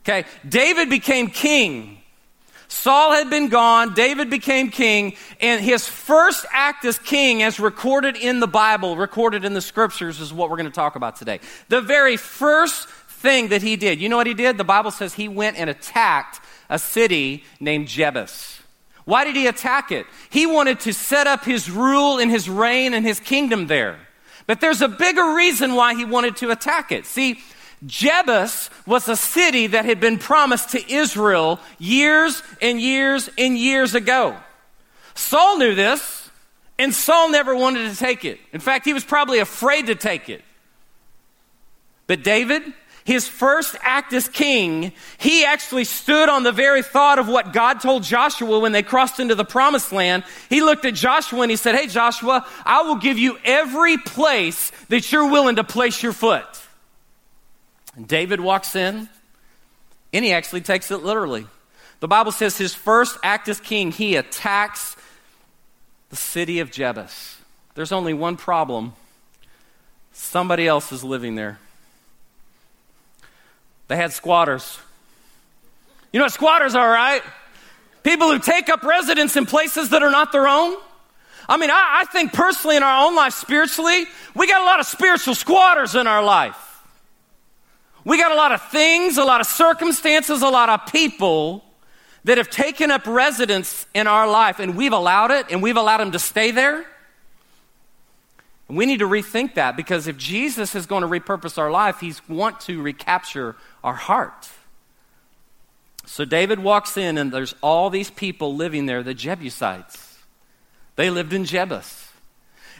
Okay, 0.01 0.25
David 0.47 0.89
became 0.89 1.29
king. 1.29 1.98
Saul 2.69 3.13
had 3.13 3.31
been 3.31 3.49
gone, 3.49 3.95
David 3.95 4.29
became 4.29 4.69
king, 4.69 5.15
and 5.41 5.59
his 5.59 5.89
first 5.89 6.45
act 6.53 6.85
as 6.85 6.99
king, 6.99 7.41
as 7.41 7.59
recorded 7.59 8.15
in 8.15 8.39
the 8.39 8.47
Bible, 8.47 8.95
recorded 8.95 9.43
in 9.43 9.55
the 9.55 9.61
scriptures, 9.61 10.21
is 10.21 10.31
what 10.31 10.51
we're 10.51 10.57
going 10.57 10.69
to 10.69 10.71
talk 10.71 10.95
about 10.95 11.15
today. 11.15 11.39
The 11.67 11.81
very 11.81 12.15
first 12.15 12.87
thing 12.87 13.49
that 13.49 13.63
he 13.63 13.75
did, 13.75 13.99
you 13.99 14.07
know 14.07 14.17
what 14.17 14.27
he 14.27 14.35
did? 14.35 14.57
The 14.57 14.63
Bible 14.63 14.91
says 14.91 15.15
he 15.15 15.27
went 15.27 15.57
and 15.57 15.67
attacked 15.67 16.39
a 16.69 16.77
city 16.77 17.43
named 17.59 17.87
Jebus. 17.87 18.59
Why 19.03 19.25
did 19.25 19.35
he 19.35 19.47
attack 19.47 19.91
it? 19.91 20.05
He 20.29 20.45
wanted 20.45 20.81
to 20.81 20.93
set 20.93 21.25
up 21.25 21.43
his 21.43 21.71
rule 21.71 22.19
and 22.19 22.29
his 22.29 22.47
reign 22.47 22.93
and 22.93 23.03
his 23.03 23.19
kingdom 23.19 23.65
there. 23.65 23.97
But 24.45 24.61
there's 24.61 24.83
a 24.83 24.87
bigger 24.87 25.33
reason 25.33 25.73
why 25.73 25.95
he 25.95 26.05
wanted 26.05 26.37
to 26.37 26.51
attack 26.51 26.91
it. 26.91 27.07
See, 27.07 27.41
Jebus 27.85 28.69
was 28.85 29.07
a 29.07 29.15
city 29.15 29.67
that 29.67 29.85
had 29.85 29.99
been 29.99 30.17
promised 30.17 30.71
to 30.71 30.91
Israel 30.91 31.59
years 31.77 32.43
and 32.61 32.79
years 32.79 33.29
and 33.37 33.57
years 33.57 33.95
ago. 33.95 34.35
Saul 35.15 35.57
knew 35.57 35.75
this, 35.75 36.29
and 36.77 36.93
Saul 36.93 37.29
never 37.29 37.55
wanted 37.55 37.89
to 37.91 37.97
take 37.97 38.25
it. 38.25 38.39
In 38.51 38.59
fact, 38.59 38.85
he 38.85 38.93
was 38.93 39.03
probably 39.03 39.39
afraid 39.39 39.87
to 39.87 39.95
take 39.95 40.29
it. 40.29 40.43
But 42.07 42.23
David, 42.23 42.63
his 43.05 43.27
first 43.27 43.75
act 43.81 44.13
as 44.13 44.27
king, 44.27 44.91
he 45.17 45.45
actually 45.45 45.83
stood 45.83 46.27
on 46.27 46.43
the 46.43 46.51
very 46.51 46.83
thought 46.83 47.17
of 47.17 47.27
what 47.27 47.53
God 47.53 47.79
told 47.79 48.03
Joshua 48.03 48.59
when 48.59 48.71
they 48.71 48.83
crossed 48.83 49.19
into 49.19 49.35
the 49.35 49.45
promised 49.45 49.91
land. 49.91 50.23
He 50.49 50.61
looked 50.61 50.85
at 50.85 50.95
Joshua 50.95 51.41
and 51.41 51.51
he 51.51 51.57
said, 51.57 51.75
Hey, 51.75 51.87
Joshua, 51.87 52.45
I 52.65 52.81
will 52.81 52.95
give 52.95 53.17
you 53.17 53.37
every 53.45 53.97
place 53.97 54.71
that 54.89 55.11
you're 55.11 55.29
willing 55.29 55.55
to 55.55 55.63
place 55.63 56.03
your 56.03 56.13
foot. 56.13 56.45
And 57.99 58.07
David 58.07 58.39
walks 58.39 58.77
in 58.77 59.09
and 60.13 60.23
he 60.23 60.31
actually 60.31 60.61
takes 60.61 60.89
it 60.89 61.03
literally. 61.03 61.45
The 61.99 62.07
Bible 62.07 62.31
says 62.31 62.57
his 62.57 62.73
first 62.73 63.17
act 63.23 63.49
as 63.49 63.59
king, 63.59 63.91
he 63.91 64.15
attacks 64.15 64.95
the 66.09 66.15
city 66.15 66.61
of 66.61 66.71
Jebus. 66.71 67.35
There's 67.75 67.91
only 67.91 68.13
one 68.13 68.37
problem 68.37 68.93
somebody 70.13 70.65
else 70.65 70.93
is 70.93 71.03
living 71.03 71.35
there. 71.35 71.59
They 73.89 73.97
had 73.97 74.13
squatters. 74.13 74.79
You 76.13 76.19
know 76.19 76.25
what 76.25 76.31
squatters 76.31 76.73
are, 76.75 76.89
right? 76.89 77.21
People 78.03 78.31
who 78.31 78.39
take 78.39 78.69
up 78.69 78.83
residence 78.83 79.35
in 79.35 79.45
places 79.45 79.89
that 79.89 80.03
are 80.03 80.11
not 80.11 80.31
their 80.31 80.47
own. 80.47 80.77
I 81.49 81.57
mean, 81.57 81.69
I, 81.69 82.03
I, 82.03 82.05
think 82.05 82.31
personally 82.31 82.77
in 82.77 82.83
our 82.83 83.07
own 83.07 83.15
life, 83.17 83.33
spiritually, 83.33 84.05
we 84.35 84.47
got 84.47 84.61
a 84.61 84.65
lot 84.65 84.79
of 84.79 84.85
spiritual 84.85 85.35
squatters 85.35 85.95
in 85.95 86.07
our 86.07 86.23
life. 86.23 86.68
We 88.05 88.17
got 88.17 88.31
a 88.31 88.35
lot 88.35 88.51
of 88.51 88.61
things, 88.69 89.17
a 89.17 89.23
lot 89.23 89.41
of 89.41 89.47
circumstances, 89.47 90.41
a 90.41 90.49
lot 90.49 90.69
of 90.69 90.91
people 90.91 91.63
that 92.23 92.37
have 92.37 92.49
taken 92.49 92.91
up 92.91 93.05
residence 93.07 93.85
in 93.93 94.07
our 94.07 94.29
life, 94.29 94.59
and 94.59 94.75
we've 94.75 94.93
allowed 94.93 95.31
it, 95.31 95.47
and 95.49 95.61
we've 95.61 95.77
allowed 95.77 95.97
them 95.97 96.11
to 96.11 96.19
stay 96.19 96.51
there. 96.51 96.85
And 98.67 98.77
we 98.77 98.85
need 98.85 98.99
to 98.99 99.07
rethink 99.07 99.55
that 99.55 99.75
because 99.75 100.07
if 100.07 100.15
Jesus 100.17 100.75
is 100.75 100.85
going 100.85 101.01
to 101.01 101.07
repurpose 101.07 101.57
our 101.57 101.71
life, 101.71 101.99
he's 101.99 102.27
want 102.29 102.59
to 102.61 102.81
recapture 102.81 103.55
our 103.83 103.95
heart. 103.95 104.49
So 106.05 106.25
David 106.25 106.59
walks 106.59 106.97
in, 106.97 107.17
and 107.17 107.31
there's 107.31 107.55
all 107.61 107.89
these 107.89 108.09
people 108.09 108.55
living 108.55 108.85
there, 108.85 109.03
the 109.03 109.13
Jebusites. 109.13 110.19
They 110.95 111.09
lived 111.09 111.33
in 111.33 111.43
Jebus. 111.43 112.11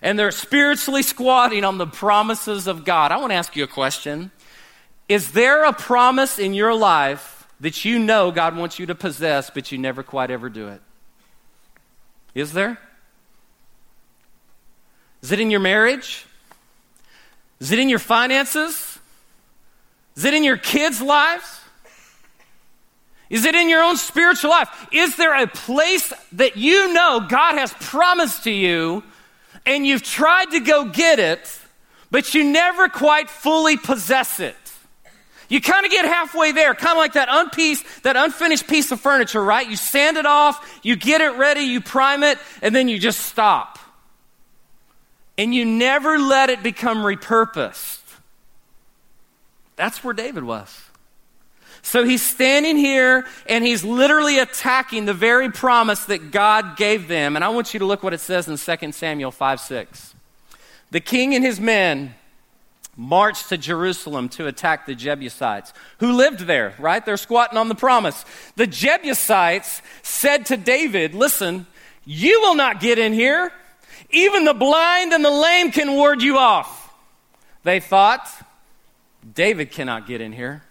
And 0.02 0.18
they're 0.18 0.32
spiritually 0.32 1.04
squatting 1.04 1.64
on 1.64 1.78
the 1.78 1.88
promises 1.88 2.68
of 2.68 2.86
God. 2.86 3.12
I 3.12 3.18
want 3.18 3.32
to 3.32 3.36
ask 3.36 3.56
you 3.56 3.64
a 3.64 3.68
question. 3.68 4.32
Is 5.10 5.32
there 5.32 5.66
a 5.66 5.74
promise 5.74 6.38
in 6.38 6.54
your 6.54 6.75
life 6.75 7.48
that 7.60 7.84
you 7.84 7.98
know 7.98 8.32
God 8.32 8.56
wants 8.56 8.78
you 8.78 8.86
to 8.86 8.96
possess, 8.96 9.50
but 9.50 9.72
you 9.72 9.80
never 9.80 10.04
quite 10.04 10.30
ever 10.30 10.50
do 10.50 10.68
it? 10.68 10.82
Is 12.36 12.54
there? 12.54 12.78
Is 15.24 15.32
it 15.32 15.39
in 15.39 15.50
your 15.50 15.60
marriage? 15.60 16.25
Is 17.60 17.72
it 17.72 17.80
in 17.80 17.89
your 17.89 18.00
finances? 18.00 19.00
Is 20.16 20.25
it 20.25 20.34
in 20.36 20.44
your 20.44 20.58
kids' 20.58 21.01
lives? 21.01 21.60
Is 23.30 23.46
it 23.46 23.56
in 23.56 23.68
your 23.68 23.84
own 23.84 23.98
spiritual 23.98 24.51
life? 24.51 24.88
Is 24.92 25.16
there 25.16 25.36
a 25.36 25.48
place 25.48 26.13
that 26.34 26.56
you 26.56 26.94
know 26.94 27.25
God 27.28 27.56
has 27.56 27.74
promised 27.74 28.44
to 28.44 28.51
you 28.51 29.04
and 29.66 29.86
you've 29.86 30.04
tried 30.04 30.51
to 30.51 30.60
go 30.60 30.86
get 30.86 31.20
it, 31.20 31.60
but 32.12 32.34
you 32.34 32.44
never 32.44 32.89
quite 32.89 33.30
fully 33.30 33.75
possess 33.78 34.39
it? 34.39 34.56
You 35.50 35.60
kind 35.60 35.84
of 35.84 35.91
get 35.91 36.06
halfway 36.06 36.51
there, 36.51 36.75
kind 36.75 36.91
of 36.91 36.98
like 36.98 37.13
that 37.13 37.27
unpiece, 37.29 37.84
that 38.01 38.15
unfinished 38.15 38.68
piece 38.68 38.91
of 38.91 39.01
furniture, 39.01 39.44
right? 39.44 39.68
You 39.68 39.75
sand 39.75 40.18
it 40.18 40.27
off, 40.27 40.79
you 40.84 40.96
get 40.96 41.22
it 41.22 41.36
ready, 41.38 41.62
you 41.62 41.82
prime 41.82 42.22
it, 42.22 42.38
and 42.62 42.75
then 42.75 42.88
you 42.88 43.00
just 43.00 43.22
stop. 43.22 43.79
And 45.39 45.53
you 45.56 45.65
never 45.65 46.20
let 46.20 46.51
it 46.51 46.62
become 46.62 47.00
repurposed. 47.00 47.98
That's 49.75 50.03
where 50.03 50.13
David 50.13 50.44
was. 50.44 50.84
So 51.82 52.03
he's 52.03 52.22
standing 52.22 52.77
here 52.77 53.25
and 53.48 53.65
he's 53.65 53.84
literally 53.84 54.38
attacking 54.38 55.06
the 55.06 55.13
very 55.13 55.50
promise 55.50 56.06
that 56.06 56.29
God 56.32 56.77
gave 56.77 57.08
them. 57.08 57.36
And 57.36 57.44
I 57.44 57.50
want 57.50 57.74
you 57.74 57.79
to 57.79 57.86
look 57.86 58.03
what 58.03 58.13
it 58.13 58.20
says 58.20 58.48
in 58.48 58.58
2 58.58 58.91
Samuel 58.91 59.32
5 59.32 59.60
6. 59.60 60.13
The 60.91 61.00
king 61.00 61.34
and 61.34 61.44
his 61.44 61.60
men 61.60 62.13
marched 63.00 63.48
to 63.48 63.58
Jerusalem 63.58 64.27
to 64.27 64.48
attack 64.48 64.86
the 64.86 64.94
Jebusites 64.94 65.72
who 66.00 66.12
lived 66.12 66.41
there, 66.41 66.75
right? 66.77 67.03
They're 67.03 67.15
squatting 67.15 67.58
on 67.58 67.70
the 67.70 67.75
promise. 67.75 68.25
The 68.58 68.68
Jebusites 68.68 69.82
said 70.03 70.48
to 70.48 70.58
David, 70.58 71.15
Listen, 71.15 71.65
you 72.03 72.41
will 72.41 72.56
not 72.56 72.82
get 72.82 73.00
in 73.00 73.13
here. 73.13 73.53
Even 74.10 74.44
the 74.44 74.53
blind 74.53 75.13
and 75.13 75.24
the 75.24 75.32
lame 75.32 75.72
can 75.72 75.94
ward 75.94 76.22
you 76.22 76.38
off. 76.38 76.94
They 77.63 77.79
thought, 77.79 78.29
David 79.34 79.72
cannot 79.72 80.06
get 80.06 80.20
in 80.20 80.34
here. 80.34 80.62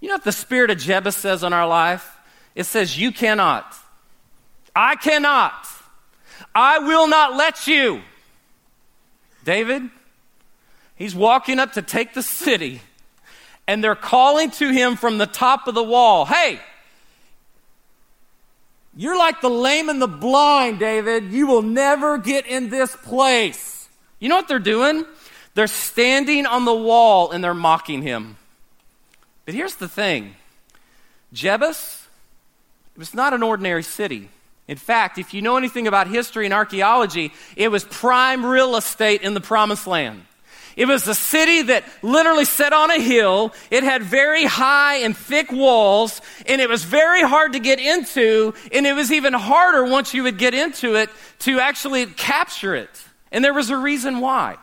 You 0.00 0.08
know 0.08 0.14
what 0.14 0.24
the 0.24 0.30
spirit 0.30 0.70
of 0.70 0.78
Jebus 0.78 1.14
says 1.14 1.42
on 1.42 1.52
our 1.52 1.66
life? 1.66 2.08
It 2.54 2.64
says, 2.64 2.96
You 2.96 3.10
cannot. 3.10 3.74
I 4.76 4.94
cannot. 4.94 5.66
I 6.54 6.78
will 6.78 7.08
not 7.08 7.34
let 7.34 7.66
you. 7.66 8.02
David, 9.42 9.90
he's 10.96 11.14
walking 11.14 11.58
up 11.58 11.74
to 11.74 11.82
take 11.82 12.14
the 12.14 12.22
city, 12.22 12.80
and 13.66 13.82
they're 13.82 13.94
calling 13.94 14.50
to 14.52 14.70
him 14.70 14.96
from 14.96 15.18
the 15.18 15.26
top 15.26 15.68
of 15.68 15.74
the 15.74 15.82
wall 15.82 16.24
Hey, 16.24 16.60
you're 18.96 19.18
like 19.18 19.42
the 19.42 19.50
lame 19.50 19.90
and 19.90 20.00
the 20.00 20.08
blind, 20.08 20.78
David. 20.78 21.30
You 21.30 21.46
will 21.46 21.62
never 21.62 22.16
get 22.16 22.46
in 22.46 22.70
this 22.70 22.96
place. 22.96 23.88
You 24.18 24.30
know 24.30 24.36
what 24.36 24.48
they're 24.48 24.58
doing? 24.58 25.04
They're 25.54 25.66
standing 25.66 26.46
on 26.46 26.64
the 26.64 26.74
wall 26.74 27.30
and 27.30 27.44
they're 27.44 27.54
mocking 27.54 28.00
him. 28.00 28.38
But 29.44 29.54
here's 29.54 29.76
the 29.76 29.88
thing 29.88 30.34
Jebus, 31.34 32.06
it 32.94 32.98
was 32.98 33.14
not 33.14 33.34
an 33.34 33.42
ordinary 33.42 33.82
city. 33.82 34.30
In 34.68 34.76
fact, 34.76 35.18
if 35.18 35.32
you 35.32 35.42
know 35.42 35.56
anything 35.56 35.86
about 35.86 36.08
history 36.08 36.44
and 36.44 36.52
archaeology, 36.52 37.32
it 37.54 37.68
was 37.68 37.84
prime 37.84 38.44
real 38.44 38.76
estate 38.76 39.22
in 39.22 39.34
the 39.34 39.40
promised 39.40 39.86
land. 39.86 40.24
It 40.76 40.86
was 40.86 41.08
a 41.08 41.14
city 41.14 41.62
that 41.62 41.84
literally 42.02 42.44
sat 42.44 42.74
on 42.74 42.90
a 42.90 43.00
hill. 43.00 43.54
It 43.70 43.82
had 43.82 44.02
very 44.02 44.44
high 44.44 44.96
and 44.96 45.16
thick 45.16 45.50
walls, 45.50 46.20
and 46.44 46.60
it 46.60 46.68
was 46.68 46.84
very 46.84 47.22
hard 47.22 47.54
to 47.54 47.58
get 47.58 47.80
into, 47.80 48.52
and 48.70 48.86
it 48.86 48.92
was 48.92 49.10
even 49.10 49.32
harder 49.32 49.84
once 49.86 50.12
you 50.12 50.22
would 50.24 50.36
get 50.36 50.52
into 50.52 50.94
it 50.96 51.08
to 51.40 51.60
actually 51.60 52.04
capture 52.04 52.74
it. 52.74 52.90
And 53.32 53.42
there 53.42 53.54
was 53.54 53.70
a 53.70 53.76
reason 53.76 54.20
why. 54.20 54.58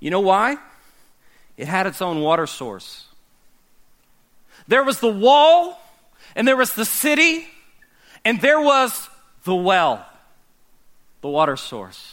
You 0.00 0.10
know 0.10 0.20
why? 0.20 0.56
It 1.58 1.68
had 1.68 1.86
its 1.86 2.00
own 2.00 2.22
water 2.22 2.46
source. 2.46 3.04
There 4.66 4.82
was 4.82 4.98
the 5.00 5.12
wall, 5.12 5.78
and 6.34 6.48
there 6.48 6.56
was 6.56 6.72
the 6.72 6.86
city, 6.86 7.46
and 8.24 8.40
there 8.40 8.60
was 8.60 9.10
the 9.44 9.54
well, 9.54 10.06
the 11.20 11.28
water 11.28 11.56
source. 11.56 12.11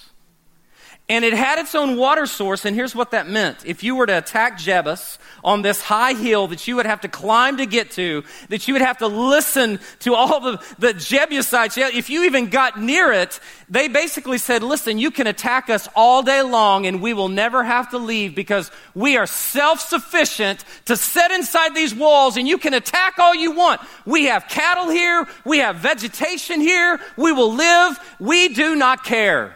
And 1.09 1.25
it 1.25 1.33
had 1.33 1.57
its 1.57 1.73
own 1.73 1.97
water 1.97 2.27
source, 2.27 2.65
and 2.65 2.75
here's 2.75 2.93
what 2.93 3.11
that 3.11 3.27
meant. 3.27 3.65
If 3.65 3.83
you 3.83 3.95
were 3.95 4.05
to 4.05 4.19
attack 4.19 4.59
Jebus 4.59 5.17
on 5.43 5.63
this 5.63 5.81
high 5.81 6.13
hill 6.13 6.45
that 6.49 6.67
you 6.67 6.75
would 6.75 6.85
have 6.85 7.01
to 7.01 7.07
climb 7.07 7.57
to 7.57 7.65
get 7.65 7.89
to, 7.91 8.23
that 8.49 8.67
you 8.67 8.75
would 8.75 8.83
have 8.83 8.99
to 8.99 9.07
listen 9.07 9.79
to 10.01 10.13
all 10.13 10.39
the, 10.39 10.63
the 10.77 10.93
Jebusites, 10.93 11.79
if 11.79 12.11
you 12.11 12.25
even 12.25 12.49
got 12.49 12.79
near 12.79 13.11
it, 13.11 13.39
they 13.69 13.87
basically 13.87 14.37
said, 14.37 14.61
listen, 14.61 14.99
you 14.99 15.09
can 15.09 15.25
attack 15.25 15.71
us 15.71 15.89
all 15.95 16.21
day 16.21 16.43
long 16.43 16.85
and 16.85 17.01
we 17.01 17.13
will 17.13 17.29
never 17.29 17.63
have 17.63 17.89
to 17.89 17.97
leave 17.97 18.35
because 18.35 18.69
we 18.93 19.17
are 19.17 19.25
self-sufficient 19.25 20.63
to 20.85 20.95
set 20.95 21.31
inside 21.31 21.73
these 21.73 21.95
walls 21.95 22.37
and 22.37 22.47
you 22.47 22.59
can 22.59 22.75
attack 22.75 23.17
all 23.17 23.33
you 23.33 23.51
want. 23.51 23.81
We 24.05 24.25
have 24.25 24.47
cattle 24.47 24.89
here. 24.89 25.27
We 25.43 25.57
have 25.57 25.77
vegetation 25.77 26.61
here. 26.61 26.99
We 27.17 27.31
will 27.31 27.53
live. 27.53 27.99
We 28.19 28.49
do 28.49 28.75
not 28.75 29.03
care. 29.03 29.55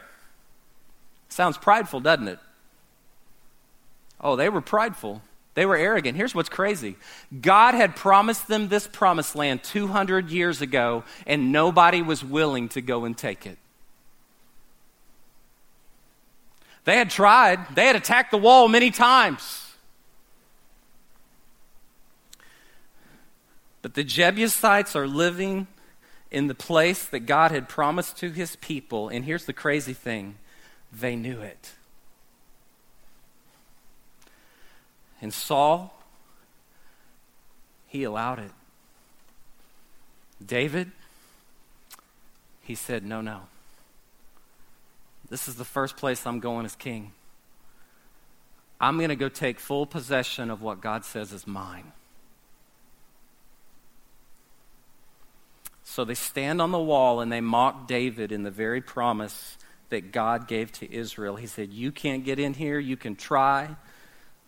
Sounds 1.34 1.58
prideful, 1.58 2.00
doesn't 2.00 2.28
it? 2.28 2.40
Oh, 4.22 4.36
they 4.36 4.50
were 4.50 4.62
prideful. 4.62 5.24
They 5.56 5.66
were 5.66 5.76
arrogant. 5.76 6.16
Here's 6.16 6.36
what's 6.36 6.48
crazy 6.48 6.96
God 7.42 7.74
had 7.74 7.96
promised 7.96 8.48
them 8.48 8.68
this 8.68 8.86
promised 8.86 9.36
land 9.36 9.64
200 9.64 10.30
years 10.30 10.62
ago, 10.62 11.04
and 11.26 11.52
nobody 11.52 12.04
was 12.04 12.24
willing 12.24 12.70
to 12.70 12.82
go 12.82 13.06
and 13.06 13.18
take 13.18 13.48
it. 13.48 13.58
They 16.86 16.98
had 16.98 17.10
tried, 17.10 17.76
they 17.76 17.88
had 17.88 17.96
attacked 17.96 18.30
the 18.30 18.38
wall 18.38 18.68
many 18.68 18.92
times. 18.92 19.72
But 23.82 23.96
the 23.96 24.04
Jebusites 24.04 24.96
are 24.96 25.08
living 25.08 25.66
in 26.30 26.46
the 26.46 26.56
place 26.56 27.06
that 27.08 27.22
God 27.22 27.50
had 27.50 27.68
promised 27.68 28.18
to 28.18 28.30
his 28.30 28.56
people. 28.58 29.10
And 29.10 29.26
here's 29.26 29.46
the 29.46 29.54
crazy 29.54 29.94
thing 29.94 30.36
they 30.94 31.16
knew 31.16 31.42
it. 31.42 31.72
And 35.22 35.34
Saul, 35.34 35.94
he 37.88 38.04
allowed 38.04 38.40
it. 38.40 38.52
David, 40.46 40.92
he 42.62 42.76
said, 42.76 43.06
No, 43.06 43.22
no. 43.22 43.42
This 45.30 45.48
is 45.48 45.56
the 45.56 45.66
first 45.66 45.98
place 45.98 46.28
I'm 46.28 46.40
going 46.40 46.66
as 46.66 46.76
king. 46.76 47.14
I'm 48.80 48.98
going 48.98 49.10
to 49.10 49.16
go 49.16 49.30
take 49.30 49.60
full 49.60 49.86
possession 49.86 50.52
of 50.52 50.62
what 50.62 50.82
God 50.82 51.06
says 51.06 51.32
is 51.32 51.48
mine. 51.48 51.94
So 55.84 56.04
they 56.04 56.16
stand 56.16 56.62
on 56.62 56.72
the 56.72 56.80
wall 56.80 57.22
and 57.22 57.32
they 57.32 57.40
mock 57.40 57.88
David 57.88 58.32
in 58.32 58.44
the 58.44 58.52
very 58.52 58.82
promise 58.82 59.58
that 59.94 60.12
God 60.12 60.48
gave 60.48 60.72
to 60.74 60.92
Israel. 60.92 61.36
He 61.36 61.46
said, 61.46 61.72
You 61.72 61.92
can't 61.92 62.26
get 62.26 62.40
in 62.40 62.56
here, 62.56 62.80
you 62.80 62.98
can 62.98 63.16
try. 63.16 63.76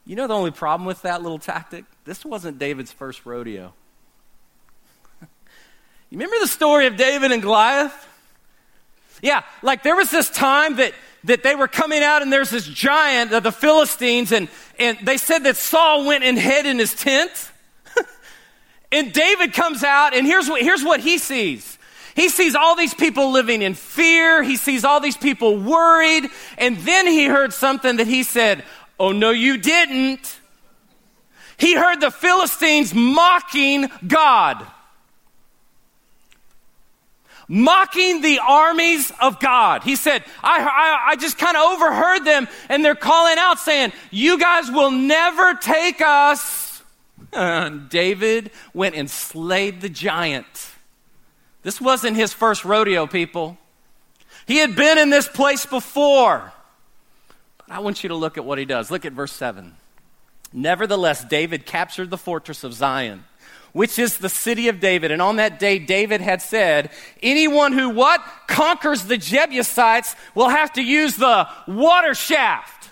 You 0.03 0.15
know 0.15 0.25
the 0.25 0.33
only 0.33 0.49
problem 0.49 0.87
with 0.87 1.03
that 1.03 1.21
little 1.21 1.37
tactic? 1.37 1.85
This 2.03 2.25
wasn't 2.25 2.57
David's 2.57 2.91
first 2.91 3.27
rodeo. 3.27 3.73
you 5.21 5.27
remember 6.17 6.37
the 6.39 6.47
story 6.47 6.87
of 6.87 6.97
David 6.97 7.31
and 7.31 7.43
Goliath? 7.43 7.93
Yeah, 9.21 9.43
like 9.61 9.83
there 9.83 9.95
was 9.95 10.09
this 10.09 10.31
time 10.31 10.77
that, 10.77 10.93
that 11.25 11.43
they 11.43 11.55
were 11.55 11.67
coming 11.67 12.01
out 12.01 12.23
and 12.23 12.33
there's 12.33 12.49
this 12.49 12.65
giant 12.65 13.31
of 13.31 13.43
the 13.43 13.51
Philistines, 13.51 14.31
and, 14.31 14.49
and 14.79 14.97
they 15.03 15.17
said 15.17 15.43
that 15.43 15.57
Saul 15.57 16.05
went 16.05 16.23
and 16.23 16.39
hid 16.39 16.65
in 16.65 16.79
his 16.79 16.95
tent. 16.95 17.51
and 18.91 19.13
David 19.13 19.53
comes 19.53 19.83
out, 19.83 20.15
and 20.15 20.25
here's 20.25 20.49
what, 20.49 20.63
here's 20.63 20.83
what 20.83 21.01
he 21.01 21.19
sees 21.19 21.74
he 22.15 22.29
sees 22.29 22.55
all 22.55 22.75
these 22.75 22.93
people 22.93 23.31
living 23.31 23.61
in 23.61 23.73
fear. 23.73 24.41
He 24.41 24.55
sees 24.55 24.85
all 24.85 25.01
these 25.01 25.17
people 25.17 25.57
worried. 25.57 26.29
And 26.57 26.77
then 26.77 27.07
he 27.07 27.25
heard 27.25 27.51
something 27.51 27.97
that 27.97 28.07
he 28.07 28.23
said, 28.23 28.63
Oh, 28.97 29.11
no, 29.11 29.31
you 29.31 29.57
didn't. 29.57 30.39
He 31.57 31.75
heard 31.75 31.99
the 31.99 32.11
Philistines 32.11 32.93
mocking 32.93 33.89
God. 34.07 34.65
Mocking 37.49 38.21
the 38.21 38.39
armies 38.39 39.11
of 39.21 39.41
God. 39.41 39.83
He 39.83 39.97
said, 39.97 40.23
I, 40.41 40.61
I, 40.61 41.11
I 41.11 41.15
just 41.17 41.37
kind 41.37 41.57
of 41.57 41.63
overheard 41.63 42.23
them 42.23 42.47
and 42.69 42.83
they're 42.83 42.95
calling 42.95 43.35
out 43.37 43.59
saying, 43.59 43.91
You 44.09 44.39
guys 44.39 44.71
will 44.71 44.91
never 44.91 45.53
take 45.55 45.99
us. 45.99 46.81
And 47.33 47.89
David 47.89 48.51
went 48.73 48.95
and 48.95 49.09
slayed 49.09 49.81
the 49.81 49.89
giant. 49.89 50.74
This 51.65 51.81
wasn't 51.81 52.15
his 52.15 52.31
first 52.31 52.63
rodeo, 52.63 53.07
people. 53.07 53.57
He 54.45 54.57
had 54.57 54.75
been 54.75 54.99
in 54.99 55.09
this 55.09 55.27
place 55.27 55.65
before. 55.65 56.53
But 57.57 57.71
I 57.71 57.79
want 57.79 58.03
you 58.03 58.09
to 58.09 58.15
look 58.15 58.37
at 58.37 58.45
what 58.45 58.59
he 58.59 58.65
does. 58.65 58.91
Look 58.91 59.03
at 59.03 59.13
verse 59.13 59.31
7. 59.31 59.75
Nevertheless, 60.53 61.25
David 61.25 61.65
captured 61.65 62.11
the 62.11 62.19
fortress 62.19 62.63
of 62.63 62.75
Zion, 62.75 63.23
which 63.73 63.97
is 63.97 64.17
the 64.17 64.29
city 64.29 64.67
of 64.67 64.79
David. 64.79 65.09
And 65.09 65.23
on 65.23 65.37
that 65.37 65.57
day, 65.57 65.79
David 65.79 66.21
had 66.21 66.43
said, 66.43 66.91
anyone 67.23 67.73
who 67.73 67.89
what? 67.89 68.23
Conquers 68.45 69.05
the 69.05 69.17
Jebusites 69.17 70.15
will 70.35 70.49
have 70.49 70.71
to 70.73 70.83
use 70.83 71.17
the 71.17 71.47
water 71.67 72.13
shaft 72.13 72.84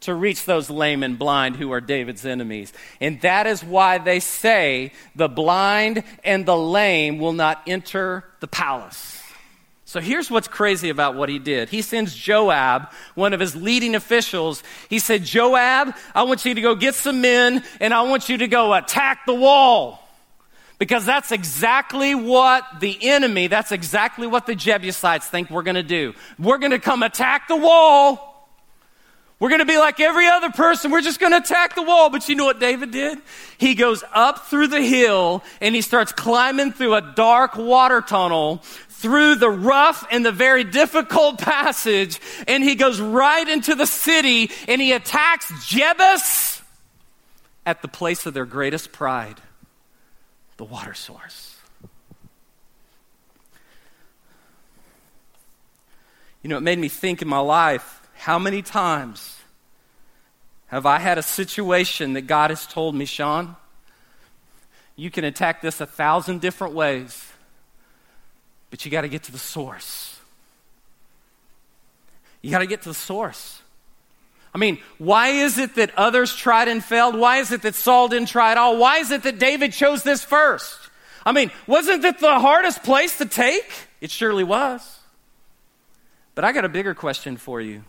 to 0.00 0.14
reach 0.14 0.44
those 0.44 0.70
lame 0.70 1.02
and 1.02 1.18
blind 1.18 1.56
who 1.56 1.72
are 1.72 1.80
David's 1.80 2.24
enemies. 2.24 2.72
And 3.00 3.20
that 3.22 3.46
is 3.46 3.64
why 3.64 3.98
they 3.98 4.20
say 4.20 4.92
the 5.16 5.28
blind 5.28 6.04
and 6.22 6.46
the 6.46 6.56
lame 6.56 7.18
will 7.18 7.32
not 7.32 7.62
enter 7.66 8.24
the 8.40 8.46
palace. 8.46 9.20
So 9.84 10.00
here's 10.00 10.30
what's 10.30 10.48
crazy 10.48 10.90
about 10.90 11.16
what 11.16 11.30
he 11.30 11.38
did. 11.38 11.70
He 11.70 11.80
sends 11.80 12.14
Joab, 12.14 12.92
one 13.14 13.32
of 13.32 13.40
his 13.40 13.56
leading 13.56 13.94
officials. 13.94 14.62
He 14.90 14.98
said, 14.98 15.24
Joab, 15.24 15.94
I 16.14 16.24
want 16.24 16.44
you 16.44 16.54
to 16.54 16.60
go 16.60 16.74
get 16.74 16.94
some 16.94 17.22
men 17.22 17.64
and 17.80 17.94
I 17.94 18.02
want 18.02 18.28
you 18.28 18.36
to 18.38 18.48
go 18.48 18.74
attack 18.74 19.24
the 19.24 19.34
wall. 19.34 20.06
Because 20.78 21.06
that's 21.06 21.32
exactly 21.32 22.14
what 22.14 22.64
the 22.80 22.98
enemy, 23.00 23.46
that's 23.46 23.72
exactly 23.72 24.26
what 24.26 24.46
the 24.46 24.54
Jebusites 24.54 25.26
think 25.26 25.50
we're 25.50 25.62
going 25.62 25.74
to 25.74 25.82
do. 25.82 26.14
We're 26.38 26.58
going 26.58 26.72
to 26.72 26.78
come 26.78 27.02
attack 27.02 27.48
the 27.48 27.56
wall 27.56 28.27
we're 29.40 29.50
going 29.50 29.60
to 29.60 29.66
be 29.66 29.78
like 29.78 30.00
every 30.00 30.26
other 30.26 30.50
person. 30.50 30.90
We're 30.90 31.00
just 31.00 31.20
going 31.20 31.30
to 31.32 31.38
attack 31.38 31.76
the 31.76 31.82
wall. 31.82 32.10
But 32.10 32.28
you 32.28 32.34
know 32.34 32.44
what 32.44 32.58
David 32.58 32.90
did? 32.90 33.18
He 33.56 33.74
goes 33.74 34.02
up 34.12 34.46
through 34.46 34.68
the 34.68 34.82
hill 34.82 35.44
and 35.60 35.74
he 35.74 35.80
starts 35.80 36.10
climbing 36.10 36.72
through 36.72 36.94
a 36.94 37.12
dark 37.14 37.56
water 37.56 38.00
tunnel 38.00 38.62
through 38.88 39.36
the 39.36 39.50
rough 39.50 40.04
and 40.10 40.26
the 40.26 40.32
very 40.32 40.64
difficult 40.64 41.38
passage. 41.40 42.20
And 42.48 42.64
he 42.64 42.74
goes 42.74 43.00
right 43.00 43.48
into 43.48 43.76
the 43.76 43.86
city 43.86 44.50
and 44.66 44.80
he 44.80 44.92
attacks 44.92 45.50
Jebus 45.68 46.60
at 47.64 47.80
the 47.80 47.88
place 47.88 48.26
of 48.26 48.34
their 48.34 48.46
greatest 48.46 48.90
pride, 48.90 49.40
the 50.56 50.64
water 50.64 50.94
source. 50.94 51.54
You 56.42 56.50
know, 56.50 56.56
it 56.56 56.62
made 56.62 56.78
me 56.78 56.88
think 56.88 57.22
in 57.22 57.28
my 57.28 57.38
life 57.38 58.07
how 58.18 58.38
many 58.38 58.62
times 58.62 59.36
have 60.66 60.86
I 60.86 60.98
had 60.98 61.18
a 61.18 61.22
situation 61.22 62.14
that 62.14 62.22
God 62.22 62.50
has 62.50 62.66
told 62.66 62.94
me, 62.94 63.04
Sean, 63.04 63.54
you 64.96 65.08
can 65.10 65.24
attack 65.24 65.62
this 65.62 65.80
a 65.80 65.86
thousand 65.86 66.40
different 66.40 66.74
ways, 66.74 67.32
but 68.70 68.84
you 68.84 68.90
got 68.90 69.02
to 69.02 69.08
get 69.08 69.22
to 69.24 69.32
the 69.32 69.38
source. 69.38 70.18
You 72.42 72.50
got 72.50 72.58
to 72.58 72.66
get 72.66 72.82
to 72.82 72.88
the 72.88 72.94
source. 72.94 73.62
I 74.52 74.58
mean, 74.58 74.78
why 74.98 75.28
is 75.28 75.56
it 75.56 75.76
that 75.76 75.92
others 75.96 76.34
tried 76.34 76.66
and 76.66 76.82
failed? 76.82 77.16
Why 77.16 77.38
is 77.38 77.52
it 77.52 77.62
that 77.62 77.76
Saul 77.76 78.08
didn't 78.08 78.28
try 78.28 78.50
at 78.50 78.58
all? 78.58 78.78
Why 78.78 78.98
is 78.98 79.12
it 79.12 79.22
that 79.22 79.38
David 79.38 79.72
chose 79.72 80.02
this 80.02 80.24
first? 80.24 80.76
I 81.24 81.30
mean, 81.30 81.52
wasn't 81.68 82.04
it 82.04 82.18
the 82.18 82.40
hardest 82.40 82.82
place 82.82 83.18
to 83.18 83.26
take? 83.26 83.70
It 84.00 84.10
surely 84.10 84.44
was. 84.44 84.98
But 86.34 86.44
I 86.44 86.52
got 86.52 86.64
a 86.64 86.68
bigger 86.68 86.94
question 86.94 87.36
for 87.36 87.60
you. 87.60 87.84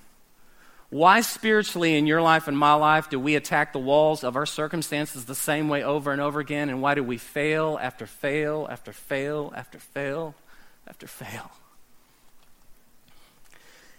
Why 0.90 1.22
spiritually 1.22 1.96
in 1.98 2.08
your 2.08 2.22
life 2.22 2.48
and 2.48 2.58
my 2.58 2.74
life 2.74 3.10
do 3.10 3.20
we 3.20 3.36
attack 3.36 3.74
the 3.74 3.80
walls 3.80 4.24
of 4.24 4.36
our 4.36 4.48
circumstances 4.48 5.26
the 5.26 5.36
same 5.36 5.70
way 5.70 5.84
over 5.84 6.12
and 6.12 6.20
over 6.20 6.40
again? 6.40 6.70
And 6.70 6.82
why 6.82 6.96
do 6.96 7.04
we 7.04 7.18
fail 7.18 7.78
after 7.80 8.08
fail 8.08 8.68
after 8.70 8.92
fail 8.92 9.54
after 9.56 9.78
fail 9.78 10.34
after 10.88 11.06
fail? 11.06 11.52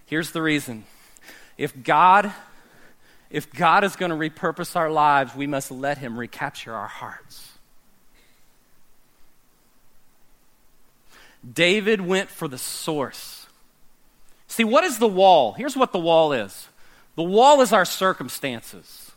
Here's 0.06 0.32
the 0.32 0.42
reason. 0.42 0.84
If 1.56 1.84
God 1.84 2.32
if 3.30 3.52
God 3.52 3.84
is 3.84 3.94
going 3.94 4.10
to 4.10 4.16
repurpose 4.16 4.74
our 4.74 4.90
lives, 4.90 5.36
we 5.36 5.46
must 5.46 5.70
let 5.70 5.98
him 5.98 6.18
recapture 6.18 6.74
our 6.74 6.88
hearts. 6.88 7.52
David 11.50 12.00
went 12.00 12.28
for 12.28 12.48
the 12.48 12.58
source. 12.58 13.46
See, 14.48 14.64
what 14.64 14.82
is 14.82 14.98
the 14.98 15.06
wall? 15.06 15.52
Here's 15.52 15.76
what 15.76 15.92
the 15.92 15.98
wall 16.00 16.32
is 16.32 16.68
the 17.20 17.24
wall 17.24 17.60
is 17.60 17.74
our 17.74 17.84
circumstances. 17.84 19.12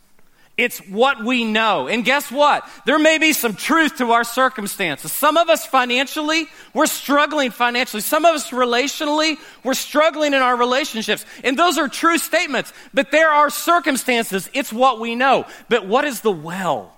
It's 0.58 0.78
what 0.80 1.24
we 1.24 1.42
know. 1.42 1.88
And 1.88 2.04
guess 2.04 2.30
what? 2.30 2.68
There 2.84 2.98
may 2.98 3.16
be 3.16 3.32
some 3.32 3.54
truth 3.54 3.96
to 3.96 4.10
our 4.10 4.24
circumstances. 4.24 5.10
Some 5.10 5.38
of 5.38 5.48
us 5.48 5.64
financially, 5.64 6.44
we're 6.74 6.84
struggling 6.84 7.50
financially. 7.50 8.02
Some 8.02 8.26
of 8.26 8.34
us 8.34 8.50
relationally, 8.50 9.38
we're 9.64 9.72
struggling 9.72 10.34
in 10.34 10.42
our 10.42 10.54
relationships. 10.54 11.24
And 11.42 11.58
those 11.58 11.78
are 11.78 11.88
true 11.88 12.18
statements. 12.18 12.74
But 12.92 13.10
there 13.10 13.30
are 13.30 13.48
circumstances. 13.48 14.50
It's 14.52 14.70
what 14.70 15.00
we 15.00 15.14
know. 15.14 15.46
But 15.70 15.86
what 15.86 16.04
is 16.04 16.20
the 16.20 16.30
well? 16.30 16.94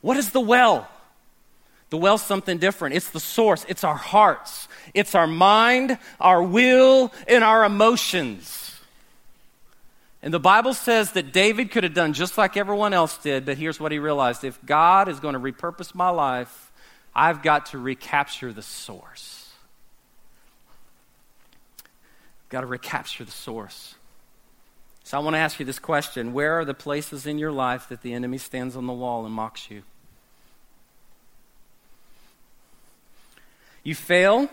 What 0.00 0.16
is 0.16 0.32
the 0.32 0.40
well? 0.40 0.90
The 1.90 1.96
well's 1.96 2.26
something 2.26 2.58
different. 2.58 2.96
It's 2.96 3.10
the 3.10 3.20
source. 3.20 3.64
It's 3.68 3.84
our 3.84 3.94
hearts. 3.94 4.66
It's 4.94 5.14
our 5.14 5.28
mind, 5.28 5.96
our 6.18 6.42
will, 6.42 7.12
and 7.28 7.44
our 7.44 7.64
emotions. 7.64 8.59
And 10.22 10.34
the 10.34 10.40
Bible 10.40 10.74
says 10.74 11.12
that 11.12 11.32
David 11.32 11.70
could 11.70 11.84
have 11.84 11.94
done 11.94 12.12
just 12.12 12.36
like 12.36 12.56
everyone 12.56 12.92
else 12.92 13.16
did, 13.18 13.46
but 13.46 13.56
here's 13.56 13.80
what 13.80 13.90
he 13.90 13.98
realized 13.98 14.44
if 14.44 14.64
God 14.64 15.08
is 15.08 15.18
going 15.18 15.32
to 15.32 15.40
repurpose 15.40 15.94
my 15.94 16.10
life, 16.10 16.72
I've 17.14 17.42
got 17.42 17.66
to 17.66 17.78
recapture 17.78 18.52
the 18.52 18.62
source. 18.62 19.50
I've 22.44 22.50
got 22.50 22.60
to 22.60 22.66
recapture 22.66 23.24
the 23.24 23.30
source. 23.30 23.94
So 25.04 25.16
I 25.16 25.20
want 25.22 25.34
to 25.34 25.38
ask 25.38 25.58
you 25.58 25.66
this 25.66 25.78
question 25.78 26.34
Where 26.34 26.58
are 26.60 26.64
the 26.64 26.74
places 26.74 27.26
in 27.26 27.38
your 27.38 27.50
life 27.50 27.88
that 27.88 28.02
the 28.02 28.12
enemy 28.12 28.38
stands 28.38 28.76
on 28.76 28.86
the 28.86 28.92
wall 28.92 29.24
and 29.24 29.34
mocks 29.34 29.70
you? 29.70 29.82
You 33.82 33.94
fail 33.94 34.50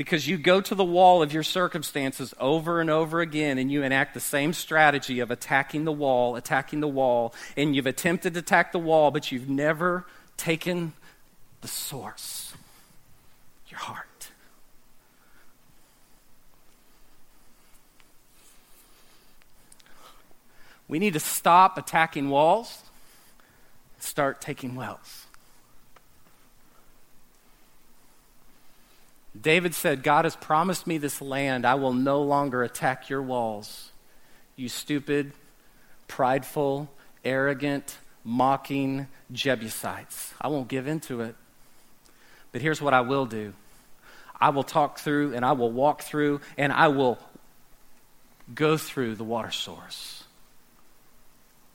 because 0.00 0.26
you 0.26 0.38
go 0.38 0.62
to 0.62 0.74
the 0.74 0.82
wall 0.82 1.22
of 1.22 1.30
your 1.30 1.42
circumstances 1.42 2.32
over 2.40 2.80
and 2.80 2.88
over 2.88 3.20
again 3.20 3.58
and 3.58 3.70
you 3.70 3.82
enact 3.82 4.14
the 4.14 4.20
same 4.20 4.54
strategy 4.54 5.20
of 5.20 5.30
attacking 5.30 5.84
the 5.84 5.92
wall, 5.92 6.36
attacking 6.36 6.80
the 6.80 6.88
wall, 6.88 7.34
and 7.54 7.76
you've 7.76 7.84
attempted 7.84 8.32
to 8.32 8.40
attack 8.40 8.72
the 8.72 8.78
wall, 8.78 9.10
but 9.10 9.30
you've 9.30 9.50
never 9.50 10.06
taken 10.38 10.94
the 11.60 11.68
source 11.68 12.54
your 13.68 13.78
heart. 13.78 14.30
We 20.88 20.98
need 20.98 21.12
to 21.12 21.20
stop 21.20 21.76
attacking 21.76 22.30
walls, 22.30 22.84
start 23.98 24.40
taking 24.40 24.76
wells. 24.76 25.26
David 29.40 29.74
said, 29.74 30.02
God 30.02 30.24
has 30.24 30.36
promised 30.36 30.86
me 30.86 30.98
this 30.98 31.22
land. 31.22 31.64
I 31.64 31.74
will 31.74 31.92
no 31.92 32.22
longer 32.22 32.62
attack 32.62 33.08
your 33.08 33.22
walls. 33.22 33.90
You 34.56 34.68
stupid, 34.68 35.32
prideful, 36.08 36.90
arrogant, 37.24 37.98
mocking 38.24 39.08
Jebusites. 39.32 40.34
I 40.40 40.48
won't 40.48 40.68
give 40.68 40.86
in 40.86 41.00
to 41.00 41.22
it. 41.22 41.36
But 42.52 42.60
here's 42.60 42.82
what 42.82 42.92
I 42.92 43.00
will 43.00 43.26
do 43.26 43.54
I 44.38 44.50
will 44.50 44.64
talk 44.64 44.98
through 44.98 45.34
and 45.34 45.44
I 45.44 45.52
will 45.52 45.70
walk 45.70 46.02
through 46.02 46.40
and 46.58 46.72
I 46.72 46.88
will 46.88 47.18
go 48.54 48.76
through 48.76 49.14
the 49.14 49.24
water 49.24 49.50
source 49.50 50.19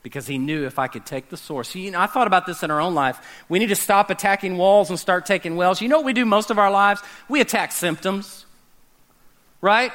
because 0.06 0.28
he 0.28 0.38
knew 0.38 0.64
if 0.66 0.78
I 0.78 0.86
could 0.86 1.04
take 1.04 1.30
the 1.30 1.36
source. 1.36 1.74
You 1.74 1.90
know, 1.90 1.98
I 1.98 2.06
thought 2.06 2.28
about 2.28 2.46
this 2.46 2.62
in 2.62 2.70
our 2.70 2.80
own 2.80 2.94
life. 2.94 3.18
We 3.48 3.58
need 3.58 3.70
to 3.70 3.74
stop 3.74 4.08
attacking 4.08 4.56
walls 4.56 4.88
and 4.88 4.96
start 4.96 5.26
taking 5.26 5.56
wells. 5.56 5.80
You 5.80 5.88
know 5.88 5.96
what 5.96 6.04
we 6.04 6.12
do 6.12 6.24
most 6.24 6.52
of 6.52 6.60
our 6.60 6.70
lives? 6.70 7.02
We 7.28 7.40
attack 7.40 7.72
symptoms, 7.72 8.46
right? 9.60 9.90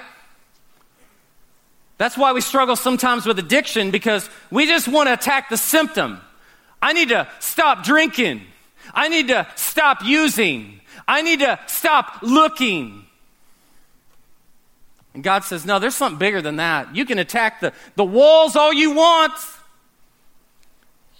That's 1.97 2.17
why 2.17 2.33
we 2.33 2.41
struggle 2.41 2.75
sometimes 2.75 3.25
with 3.25 3.39
addiction 3.39 3.89
because 3.89 4.29
we 4.51 4.65
just 4.65 4.89
want 4.89 5.07
to 5.07 5.13
attack 5.13 5.47
the 5.47 5.55
symptom. 5.55 6.19
I 6.81 6.91
need 6.91 7.07
to 7.07 7.29
stop 7.39 7.85
drinking. 7.85 8.41
I 8.93 9.07
need 9.07 9.29
to 9.29 9.47
stop 9.55 10.03
using. 10.03 10.81
I 11.07 11.21
need 11.21 11.39
to 11.39 11.57
stop 11.67 12.17
looking. 12.21 13.05
And 15.13 15.23
God 15.23 15.45
says, 15.45 15.65
No, 15.65 15.79
there's 15.79 15.95
something 15.95 16.19
bigger 16.19 16.41
than 16.41 16.57
that. 16.57 16.97
You 16.97 17.05
can 17.05 17.17
attack 17.17 17.61
the, 17.61 17.71
the 17.95 18.03
walls 18.03 18.57
all 18.57 18.73
you 18.73 18.91
want. 18.91 19.31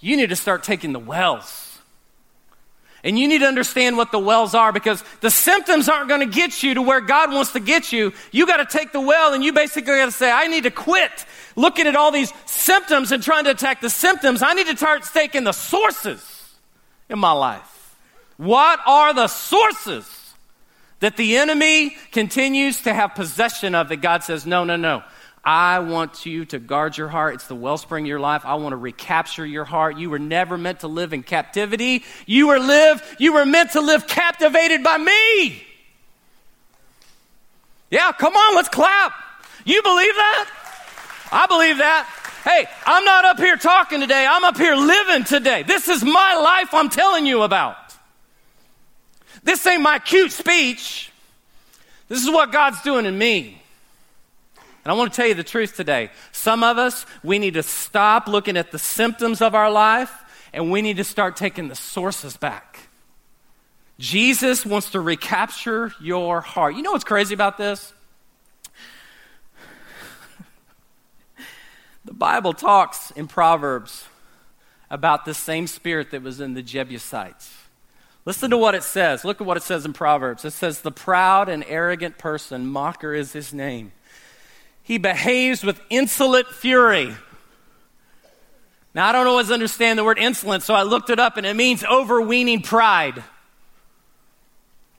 You 0.02 0.16
need 0.16 0.28
to 0.30 0.36
start 0.36 0.64
taking 0.64 0.92
the 0.92 0.98
wells. 0.98 1.78
And 3.04 3.18
you 3.18 3.26
need 3.26 3.38
to 3.38 3.46
understand 3.46 3.96
what 3.96 4.12
the 4.12 4.18
wells 4.18 4.54
are 4.54 4.72
because 4.72 5.02
the 5.20 5.30
symptoms 5.30 5.88
aren't 5.88 6.08
going 6.08 6.20
to 6.20 6.34
get 6.34 6.62
you 6.62 6.74
to 6.74 6.82
where 6.82 7.00
God 7.00 7.32
wants 7.32 7.52
to 7.52 7.60
get 7.60 7.92
you. 7.92 8.12
You 8.30 8.46
got 8.46 8.58
to 8.58 8.66
take 8.66 8.92
the 8.92 9.00
well 9.00 9.32
and 9.32 9.42
you 9.42 9.52
basically 9.52 9.96
got 9.96 10.06
to 10.06 10.12
say, 10.12 10.30
I 10.30 10.46
need 10.48 10.64
to 10.64 10.70
quit 10.70 11.24
looking 11.56 11.86
at 11.86 11.96
all 11.96 12.12
these 12.12 12.32
symptoms 12.46 13.10
and 13.10 13.22
trying 13.22 13.44
to 13.44 13.50
attack 13.50 13.80
the 13.80 13.90
symptoms. 13.90 14.42
I 14.42 14.54
need 14.54 14.66
to 14.66 14.76
start 14.76 15.02
taking 15.12 15.44
the 15.44 15.52
sources 15.52 16.22
in 17.08 17.18
my 17.18 17.32
life. 17.32 17.96
What 18.36 18.80
are 18.86 19.14
the 19.14 19.28
sources 19.28 20.34
that 21.00 21.16
the 21.16 21.36
enemy 21.38 21.96
continues 22.12 22.82
to 22.82 22.94
have 22.94 23.16
possession 23.16 23.74
of 23.74 23.88
that 23.88 23.96
God 23.96 24.22
says, 24.22 24.46
no, 24.46 24.62
no, 24.62 24.76
no. 24.76 25.02
I 25.44 25.80
want 25.80 26.24
you 26.24 26.44
to 26.46 26.58
guard 26.60 26.96
your 26.96 27.08
heart. 27.08 27.34
It's 27.34 27.48
the 27.48 27.56
wellspring 27.56 28.04
of 28.04 28.08
your 28.08 28.20
life. 28.20 28.42
I 28.44 28.54
want 28.54 28.72
to 28.72 28.76
recapture 28.76 29.44
your 29.44 29.64
heart. 29.64 29.98
You 29.98 30.08
were 30.10 30.20
never 30.20 30.56
meant 30.56 30.80
to 30.80 30.88
live 30.88 31.12
in 31.12 31.24
captivity. 31.24 32.04
You 32.26 32.48
were 32.48 32.60
live, 32.60 33.16
you 33.18 33.32
were 33.32 33.44
meant 33.44 33.72
to 33.72 33.80
live 33.80 34.06
captivated 34.06 34.84
by 34.84 34.98
me. 34.98 35.62
Yeah, 37.90 38.12
come 38.12 38.34
on, 38.34 38.54
let's 38.54 38.68
clap. 38.68 39.12
You 39.64 39.82
believe 39.82 40.14
that? 40.14 40.50
I 41.32 41.46
believe 41.46 41.78
that. 41.78 42.08
Hey, 42.44 42.66
I'm 42.86 43.04
not 43.04 43.24
up 43.24 43.38
here 43.38 43.56
talking 43.56 44.00
today. 44.00 44.26
I'm 44.28 44.44
up 44.44 44.56
here 44.56 44.74
living 44.74 45.24
today. 45.24 45.62
This 45.62 45.88
is 45.88 46.02
my 46.02 46.34
life 46.34 46.72
I'm 46.72 46.88
telling 46.88 47.26
you 47.26 47.42
about. 47.42 47.76
This 49.44 49.66
ain't 49.66 49.82
my 49.82 49.98
cute 49.98 50.32
speech. 50.32 51.10
This 52.08 52.22
is 52.22 52.30
what 52.30 52.52
God's 52.52 52.80
doing 52.82 53.06
in 53.06 53.16
me. 53.16 53.61
And 54.84 54.90
I 54.90 54.94
want 54.94 55.12
to 55.12 55.16
tell 55.16 55.26
you 55.26 55.34
the 55.34 55.44
truth 55.44 55.76
today. 55.76 56.10
Some 56.32 56.64
of 56.64 56.76
us, 56.76 57.06
we 57.22 57.38
need 57.38 57.54
to 57.54 57.62
stop 57.62 58.26
looking 58.26 58.56
at 58.56 58.72
the 58.72 58.78
symptoms 58.78 59.40
of 59.40 59.54
our 59.54 59.70
life 59.70 60.12
and 60.52 60.70
we 60.70 60.82
need 60.82 60.96
to 60.96 61.04
start 61.04 61.36
taking 61.36 61.68
the 61.68 61.76
sources 61.76 62.36
back. 62.36 62.88
Jesus 63.98 64.66
wants 64.66 64.90
to 64.90 65.00
recapture 65.00 65.92
your 66.00 66.40
heart. 66.40 66.74
You 66.74 66.82
know 66.82 66.92
what's 66.92 67.04
crazy 67.04 67.32
about 67.32 67.58
this? 67.58 67.92
the 72.04 72.12
Bible 72.12 72.52
talks 72.52 73.12
in 73.12 73.28
Proverbs 73.28 74.06
about 74.90 75.24
the 75.24 75.34
same 75.34 75.68
spirit 75.68 76.10
that 76.10 76.22
was 76.22 76.40
in 76.40 76.54
the 76.54 76.62
Jebusites. 76.62 77.56
Listen 78.24 78.50
to 78.50 78.58
what 78.58 78.74
it 78.74 78.82
says. 78.82 79.24
Look 79.24 79.40
at 79.40 79.46
what 79.46 79.56
it 79.56 79.62
says 79.62 79.84
in 79.84 79.92
Proverbs. 79.92 80.44
It 80.44 80.52
says, 80.52 80.80
The 80.80 80.92
proud 80.92 81.48
and 81.48 81.64
arrogant 81.66 82.18
person, 82.18 82.66
mocker 82.66 83.14
is 83.14 83.32
his 83.32 83.54
name 83.54 83.92
he 84.82 84.98
behaves 84.98 85.62
with 85.62 85.80
insolent 85.90 86.48
fury. 86.48 87.14
Now, 88.94 89.08
I 89.08 89.12
don't 89.12 89.26
always 89.26 89.50
understand 89.50 89.98
the 89.98 90.04
word 90.04 90.18
insolent, 90.18 90.62
so 90.62 90.74
I 90.74 90.82
looked 90.82 91.08
it 91.08 91.18
up 91.18 91.36
and 91.36 91.46
it 91.46 91.56
means 91.56 91.82
overweening 91.84 92.62
pride. 92.62 93.22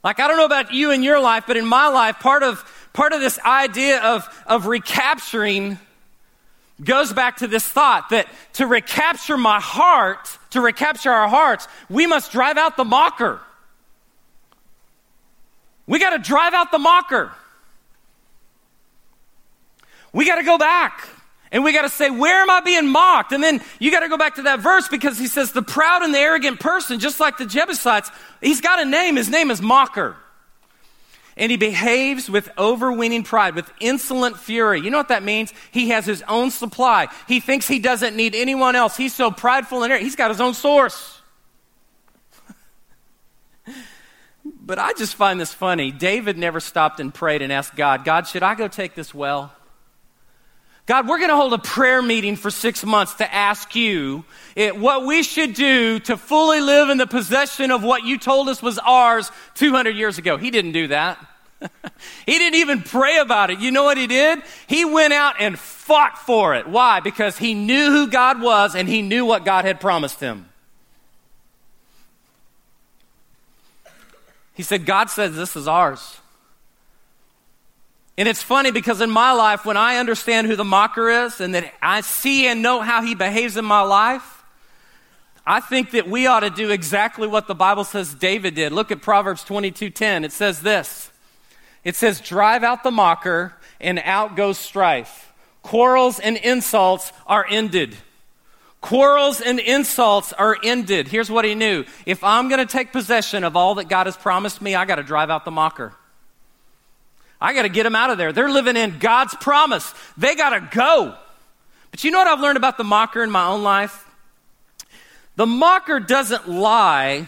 Like, 0.03 0.19
I 0.19 0.27
don't 0.27 0.37
know 0.37 0.45
about 0.45 0.73
you 0.73 0.91
in 0.91 1.03
your 1.03 1.19
life, 1.19 1.45
but 1.47 1.57
in 1.57 1.65
my 1.65 1.87
life, 1.87 2.19
part 2.19 2.43
of, 2.43 2.63
part 2.91 3.13
of 3.13 3.21
this 3.21 3.39
idea 3.39 4.01
of, 4.01 4.27
of 4.47 4.65
recapturing 4.65 5.77
goes 6.83 7.13
back 7.13 7.37
to 7.37 7.47
this 7.47 7.65
thought 7.65 8.09
that 8.09 8.27
to 8.53 8.65
recapture 8.65 9.37
my 9.37 9.59
heart, 9.59 10.37
to 10.49 10.59
recapture 10.59 11.11
our 11.11 11.29
hearts, 11.29 11.67
we 11.89 12.07
must 12.07 12.31
drive 12.31 12.57
out 12.57 12.75
the 12.75 12.83
mocker. 12.83 13.39
We 15.85 15.99
got 15.99 16.11
to 16.11 16.19
drive 16.19 16.53
out 16.53 16.71
the 16.71 16.79
mocker. 16.79 17.31
We 20.13 20.25
got 20.25 20.35
to 20.35 20.43
go 20.43 20.57
back. 20.57 21.09
And 21.51 21.63
we 21.63 21.71
got 21.71 21.83
to 21.83 21.89
say, 21.89 22.09
where 22.09 22.41
am 22.41 22.49
I 22.49 22.61
being 22.61 22.87
mocked? 22.87 23.31
And 23.31 23.43
then 23.43 23.61
you 23.77 23.91
got 23.91 23.99
to 23.99 24.09
go 24.09 24.17
back 24.17 24.35
to 24.35 24.41
that 24.43 24.59
verse 24.59 24.87
because 24.87 25.19
he 25.19 25.27
says, 25.27 25.51
the 25.51 25.61
proud 25.61 26.01
and 26.01 26.11
the 26.13 26.17
arrogant 26.17 26.59
person, 26.59 26.99
just 26.99 27.19
like 27.19 27.37
the 27.37 27.45
Jebusites, 27.45 28.09
he's 28.41 28.59
got 28.59 28.81
a 28.81 28.85
name. 28.85 29.17
His 29.17 29.29
name 29.29 29.51
is 29.51 29.61
Mocker. 29.61 30.15
And 31.37 31.51
he 31.51 31.57
behaves 31.57 32.27
with 32.27 32.49
overweening 32.57 33.23
pride, 33.23 33.53
with 33.53 33.71
insolent 33.79 34.37
fury. 34.37 34.81
You 34.81 34.89
know 34.89 34.97
what 34.97 35.09
that 35.09 35.21
means? 35.21 35.53
He 35.71 35.89
has 35.89 36.07
his 36.07 36.23
own 36.27 36.49
supply. 36.49 37.07
He 37.27 37.39
thinks 37.39 37.67
he 37.67 37.77
doesn't 37.77 38.15
need 38.15 38.33
anyone 38.33 38.75
else. 38.75 38.97
He's 38.97 39.13
so 39.13 39.29
prideful 39.29 39.83
and 39.83 39.91
arrogant. 39.91 40.07
He's 40.07 40.15
got 40.15 40.31
his 40.31 40.41
own 40.41 40.55
source. 40.55 41.21
but 44.45 44.79
I 44.79 44.93
just 44.93 45.13
find 45.13 45.39
this 45.39 45.53
funny. 45.53 45.91
David 45.91 46.35
never 46.35 46.59
stopped 46.59 46.99
and 46.99 47.13
prayed 47.13 47.43
and 47.43 47.53
asked 47.53 47.75
God, 47.75 48.05
God, 48.05 48.27
should 48.27 48.43
I 48.43 48.55
go 48.55 48.67
take 48.67 48.95
this 48.95 49.13
well? 49.13 49.53
God, 50.85 51.07
we're 51.07 51.17
going 51.17 51.29
to 51.29 51.37
hold 51.37 51.53
a 51.53 51.59
prayer 51.59 52.01
meeting 52.01 52.35
for 52.35 52.51
six 52.51 52.83
months 52.83 53.13
to 53.15 53.33
ask 53.33 53.73
you 53.73 54.25
it, 54.55 54.77
what 54.77 55.05
we 55.05 55.23
should 55.23 55.53
do 55.53 55.99
to 55.99 56.17
fully 56.17 56.59
live 56.59 56.89
in 56.89 56.97
the 56.97 57.07
possession 57.07 57.71
of 57.71 57.83
what 57.83 58.03
you 58.03 58.17
told 58.17 58.49
us 58.49 58.61
was 58.61 58.77
ours 58.79 59.31
200 59.55 59.91
years 59.91 60.17
ago. 60.17 60.35
He 60.35 60.51
didn't 60.51 60.73
do 60.73 60.87
that. 60.87 61.25
he 62.25 62.37
didn't 62.37 62.59
even 62.59 62.81
pray 62.81 63.19
about 63.19 63.49
it. 63.49 63.59
You 63.59 63.71
know 63.71 63.85
what 63.85 63.97
he 63.97 64.07
did? 64.07 64.41
He 64.67 64.83
went 64.83 65.13
out 65.13 65.35
and 65.39 65.57
fought 65.57 66.17
for 66.17 66.53
it. 66.55 66.67
Why? 66.67 66.99
Because 66.99 67.37
he 67.37 67.53
knew 67.53 67.89
who 67.89 68.07
God 68.07 68.41
was 68.41 68.75
and 68.75 68.89
he 68.89 69.01
knew 69.01 69.25
what 69.25 69.45
God 69.45 69.63
had 69.63 69.79
promised 69.79 70.19
him. 70.19 70.49
He 74.53 74.63
said, 74.63 74.85
God 74.85 75.09
says 75.09 75.33
this 75.35 75.55
is 75.55 75.67
ours. 75.67 76.19
And 78.17 78.27
it's 78.27 78.43
funny 78.43 78.71
because 78.71 79.01
in 79.01 79.09
my 79.09 79.31
life, 79.31 79.65
when 79.65 79.77
I 79.77 79.97
understand 79.97 80.47
who 80.47 80.55
the 80.55 80.63
mocker 80.63 81.09
is 81.09 81.41
and 81.41 81.55
that 81.55 81.73
I 81.81 82.01
see 82.01 82.47
and 82.47 82.61
know 82.61 82.81
how 82.81 83.01
he 83.01 83.15
behaves 83.15 83.57
in 83.57 83.65
my 83.65 83.81
life, 83.81 84.43
I 85.45 85.59
think 85.59 85.91
that 85.91 86.07
we 86.07 86.27
ought 86.27 86.41
to 86.41 86.49
do 86.49 86.69
exactly 86.69 87.27
what 87.27 87.47
the 87.47 87.55
Bible 87.55 87.83
says 87.83 88.13
David 88.13 88.55
did. 88.55 88.71
Look 88.71 88.91
at 88.91 89.01
Proverbs 89.01 89.43
22:10. 89.43 90.23
It 90.23 90.31
says 90.31 90.61
this. 90.61 91.11
It 91.83 91.95
says, 91.95 92.21
"Drive 92.21 92.63
out 92.63 92.83
the 92.83 92.91
mocker, 92.91 93.55
and 93.81 93.99
out 94.05 94.35
goes 94.35 94.57
strife. 94.57 95.33
Quarrels 95.63 96.19
and 96.19 96.37
insults 96.37 97.11
are 97.27 97.45
ended." 97.49 97.97
Quarrels 98.79 99.41
and 99.41 99.59
insults 99.59 100.33
are 100.33 100.57
ended. 100.61 101.07
Here's 101.07 101.31
what 101.31 101.45
he 101.45 101.55
knew. 101.55 101.85
If 102.05 102.21
I'm 102.23 102.49
going 102.49 102.59
to 102.59 102.65
take 102.65 102.91
possession 102.91 103.45
of 103.45 103.55
all 103.55 103.75
that 103.75 103.87
God 103.87 104.07
has 104.07 104.17
promised 104.17 104.61
me, 104.61 104.75
I 104.75 104.83
got 104.85 104.95
to 104.95 105.03
drive 105.03 105.29
out 105.29 105.45
the 105.45 105.51
mocker. 105.51 105.93
I 107.43 107.53
got 107.53 107.63
to 107.63 107.69
get 107.69 107.83
them 107.83 107.95
out 107.95 108.09
of 108.09 108.17
there. 108.17 108.31
They're 108.31 108.49
living 108.49 108.77
in 108.77 108.99
God's 108.99 109.35
promise. 109.35 109.93
They 110.15 110.33
got 110.33 110.51
to 110.51 110.69
go. 110.75 111.13
But 111.91 112.05
you 112.05 112.09
know 112.09 112.19
what 112.19 112.27
I've 112.27 112.39
learned 112.39 112.55
about 112.55 112.77
the 112.77 112.85
mocker 112.85 113.21
in 113.21 113.29
my 113.29 113.47
own 113.47 113.63
life? 113.63 114.07
The 115.35 115.45
mocker 115.45 115.99
doesn't 115.99 116.47
lie 116.47 117.27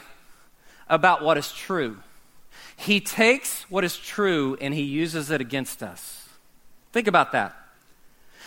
about 0.88 1.22
what 1.22 1.38
is 1.38 1.52
true. 1.52 1.98
He 2.78 3.02
takes 3.02 3.70
what 3.70 3.84
is 3.84 3.98
true 3.98 4.58
and 4.62 4.74
he 4.74 4.84
uses 4.84 5.32
it 5.32 5.42
against 5.42 5.84
us. 5.84 6.30
Think 6.94 7.08
about 7.08 7.34
that. 7.34 7.54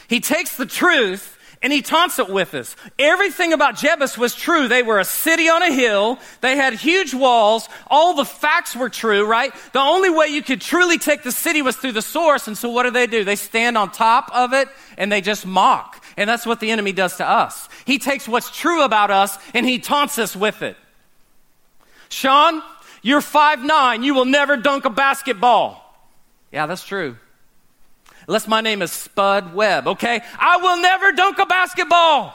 He 0.08 0.20
takes 0.20 0.56
the 0.56 0.64
truth 0.64 1.37
and 1.60 1.72
he 1.72 1.82
taunts 1.82 2.18
it 2.18 2.28
with 2.28 2.54
us. 2.54 2.76
Everything 2.98 3.52
about 3.52 3.74
Jebus 3.74 4.16
was 4.16 4.34
true. 4.34 4.68
They 4.68 4.82
were 4.82 5.00
a 5.00 5.04
city 5.04 5.48
on 5.48 5.62
a 5.62 5.72
hill. 5.72 6.18
They 6.40 6.56
had 6.56 6.74
huge 6.74 7.14
walls. 7.14 7.68
All 7.88 8.14
the 8.14 8.24
facts 8.24 8.76
were 8.76 8.88
true, 8.88 9.26
right? 9.26 9.52
The 9.72 9.80
only 9.80 10.10
way 10.10 10.28
you 10.28 10.42
could 10.42 10.60
truly 10.60 10.98
take 10.98 11.24
the 11.24 11.32
city 11.32 11.62
was 11.62 11.76
through 11.76 11.92
the 11.92 12.02
source. 12.02 12.46
And 12.46 12.56
so 12.56 12.70
what 12.70 12.84
do 12.84 12.90
they 12.90 13.08
do? 13.08 13.24
They 13.24 13.36
stand 13.36 13.76
on 13.76 13.90
top 13.90 14.30
of 14.32 14.52
it 14.52 14.68
and 14.96 15.10
they 15.10 15.20
just 15.20 15.44
mock. 15.46 16.04
And 16.16 16.30
that's 16.30 16.46
what 16.46 16.60
the 16.60 16.70
enemy 16.70 16.92
does 16.92 17.16
to 17.16 17.28
us. 17.28 17.68
He 17.84 17.98
takes 17.98 18.28
what's 18.28 18.50
true 18.50 18.84
about 18.84 19.10
us 19.10 19.36
and 19.52 19.66
he 19.66 19.80
taunts 19.80 20.18
us 20.18 20.36
with 20.36 20.62
it. 20.62 20.76
Sean, 22.08 22.62
you're 23.02 23.20
five 23.20 23.62
nine. 23.64 24.04
You 24.04 24.14
will 24.14 24.24
never 24.24 24.56
dunk 24.56 24.84
a 24.84 24.90
basketball. 24.90 25.84
Yeah, 26.52 26.66
that's 26.66 26.84
true 26.84 27.16
unless 28.28 28.46
my 28.46 28.60
name 28.60 28.82
is 28.82 28.92
Spud 28.92 29.54
Webb, 29.54 29.88
okay? 29.88 30.20
I 30.38 30.58
will 30.58 30.80
never 30.80 31.10
dunk 31.12 31.38
a 31.38 31.46
basketball. 31.46 32.34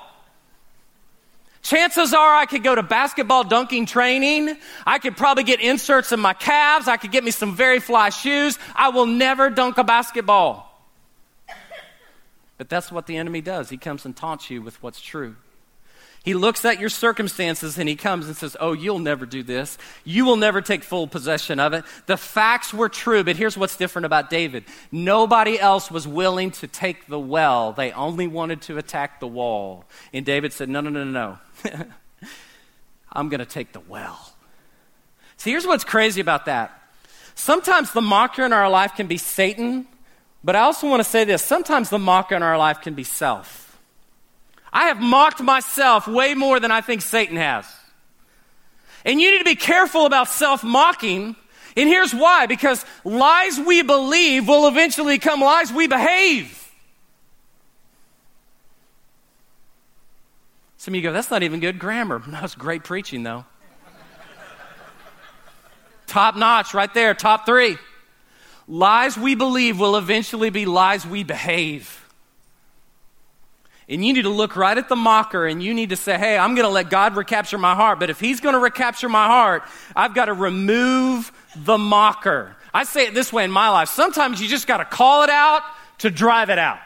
Chances 1.62 2.14
are 2.14 2.36
I 2.36 2.46
could 2.46 2.64
go 2.64 2.76
to 2.76 2.84
basketball 2.84 3.46
dunking 3.46 3.86
training. 3.86 4.58
I 4.86 5.00
could 5.00 5.16
probably 5.16 5.46
get 5.46 5.62
inserts 5.62 6.12
in 6.12 6.20
my 6.20 6.34
calves. 6.34 6.90
I 6.90 6.98
could 6.98 7.12
get 7.12 7.24
me 7.24 7.32
some 7.32 7.56
very 7.56 7.80
fly 7.80 8.10
shoes. 8.10 8.60
I 8.76 8.90
will 8.90 9.06
never 9.06 9.50
dunk 9.50 9.78
a 9.78 9.84
basketball. 9.86 10.70
But 12.58 12.68
that's 12.68 12.92
what 12.92 13.08
the 13.08 13.16
enemy 13.16 13.40
does. 13.40 13.70
He 13.70 13.78
comes 13.78 14.04
and 14.06 14.16
taunts 14.16 14.50
you 14.50 14.62
with 14.62 14.82
what's 14.84 15.00
true. 15.00 15.36
He 16.24 16.34
looks 16.34 16.64
at 16.64 16.80
your 16.80 16.90
circumstances 16.90 17.78
and 17.78 17.90
he 17.90 17.98
comes 17.98 18.28
and 18.28 18.38
says, 18.38 18.56
Oh, 18.62 18.72
you'll 18.72 19.00
never 19.00 19.26
do 19.26 19.44
this. 19.44 19.78
You 20.06 20.24
will 20.24 20.38
never 20.38 20.62
take 20.62 20.82
full 20.84 21.06
possession 21.06 21.60
of 21.60 21.74
it. 21.74 21.84
The 22.06 22.16
facts 22.16 22.74
were 22.74 22.88
true, 22.88 23.26
but 23.26 23.36
here's 23.36 23.58
what's 23.58 23.76
different 23.76 24.06
about 24.06 24.30
David 24.30 24.64
nobody 24.90 25.60
else 25.60 25.92
was 25.92 26.08
willing 26.08 26.52
to 26.52 26.68
take 26.68 27.08
the 27.08 27.20
well, 27.20 27.74
they 27.74 27.92
only 27.92 28.28
wanted 28.28 28.62
to 28.64 28.78
attack 28.78 29.20
the 29.20 29.28
wall. 29.28 29.84
And 30.14 30.26
David 30.26 30.54
said, 30.54 30.70
No, 30.70 30.80
no, 30.80 30.90
no, 30.90 31.04
no, 31.04 31.38
no. 31.66 31.86
I'm 33.12 33.28
going 33.28 33.40
to 33.40 33.46
take 33.46 33.74
the 33.74 33.82
well. 33.82 34.34
See, 35.36 35.52
here's 35.52 35.68
what's 35.68 35.84
crazy 35.84 36.22
about 36.22 36.46
that. 36.46 36.72
Sometimes 37.36 37.92
the 37.92 38.02
mocker 38.02 38.46
in 38.46 38.54
our 38.54 38.70
life 38.70 38.96
can 38.96 39.08
be 39.08 39.18
Satan, 39.18 39.88
but 40.42 40.56
I 40.56 40.62
also 40.62 40.90
want 40.90 41.04
to 41.04 41.10
say 41.10 41.26
this 41.26 41.44
sometimes 41.44 41.90
the 41.90 42.00
mocker 42.00 42.34
in 42.34 42.44
our 42.44 42.58
life 42.58 42.80
can 42.80 42.94
be 42.94 43.04
self. 43.04 43.63
I 44.74 44.86
have 44.86 45.00
mocked 45.00 45.40
myself 45.40 46.08
way 46.08 46.34
more 46.34 46.60
than 46.60 46.72
I 46.72 46.82
think 46.82 47.04
Satan 47.04 47.38
has. 47.38 47.66
And 49.06 49.22
you 49.22 49.32
need 49.32 49.38
to 49.38 49.46
be 49.46 49.56
careful 49.56 50.08
about 50.08 50.28
self 50.28 50.64
mocking. 50.64 51.36
And 51.78 51.90
here's 51.90 52.14
why 52.14 52.48
because 52.48 52.84
lies 53.04 53.60
we 53.60 53.84
believe 53.84 54.48
will 54.48 54.68
eventually 54.68 55.16
become 55.16 55.42
lies 55.42 55.72
we 55.72 55.88
behave. 55.88 56.60
Some 60.78 60.94
of 60.94 60.96
you 60.98 61.02
go, 61.02 61.14
that's 61.14 61.32
not 61.32 61.44
even 61.44 61.62
good 61.62 61.80
grammar. 61.80 62.22
That's 62.28 62.56
great 62.56 62.84
preaching, 62.84 63.24
though. 63.24 63.46
top 66.08 66.36
notch, 66.36 66.74
right 66.74 66.94
there, 66.94 67.14
top 67.14 67.46
three. 67.46 67.78
Lies 68.68 69.18
we 69.18 69.36
believe 69.36 69.80
will 69.80 69.96
eventually 69.96 70.50
be 70.50 70.66
lies 70.66 71.08
we 71.08 71.24
behave. 71.24 72.03
And 73.94 74.04
you 74.04 74.12
need 74.12 74.24
to 74.24 74.30
look 74.30 74.56
right 74.56 74.78
at 74.78 74.90
the 74.90 74.96
mocker 74.96 75.46
and 75.46 75.62
you 75.62 75.74
need 75.74 75.90
to 75.90 75.96
say, 75.96 76.18
hey, 76.18 76.36
I'm 76.38 76.56
going 76.56 76.66
to 76.66 76.72
let 76.72 76.90
God 76.90 77.16
recapture 77.16 77.60
my 77.60 77.76
heart. 77.76 78.00
But 78.00 78.10
if 78.10 78.20
he's 78.20 78.40
going 78.40 78.54
to 78.54 78.60
recapture 78.60 79.08
my 79.08 79.28
heart, 79.28 79.64
I've 79.96 80.16
got 80.16 80.26
to 80.26 80.34
remove 80.34 81.32
the 81.56 81.78
mocker. 81.78 82.56
I 82.74 82.86
say 82.86 83.06
it 83.06 83.14
this 83.14 83.32
way 83.32 83.44
in 83.44 83.52
my 83.52 83.70
life. 83.70 83.90
Sometimes 83.90 84.42
you 84.42 84.48
just 84.48 84.66
got 84.66 84.78
to 84.78 84.86
call 84.86 85.22
it 85.24 85.30
out 85.30 85.62
to 86.00 86.10
drive 86.10 86.50
it 86.50 86.58
out. 86.58 86.80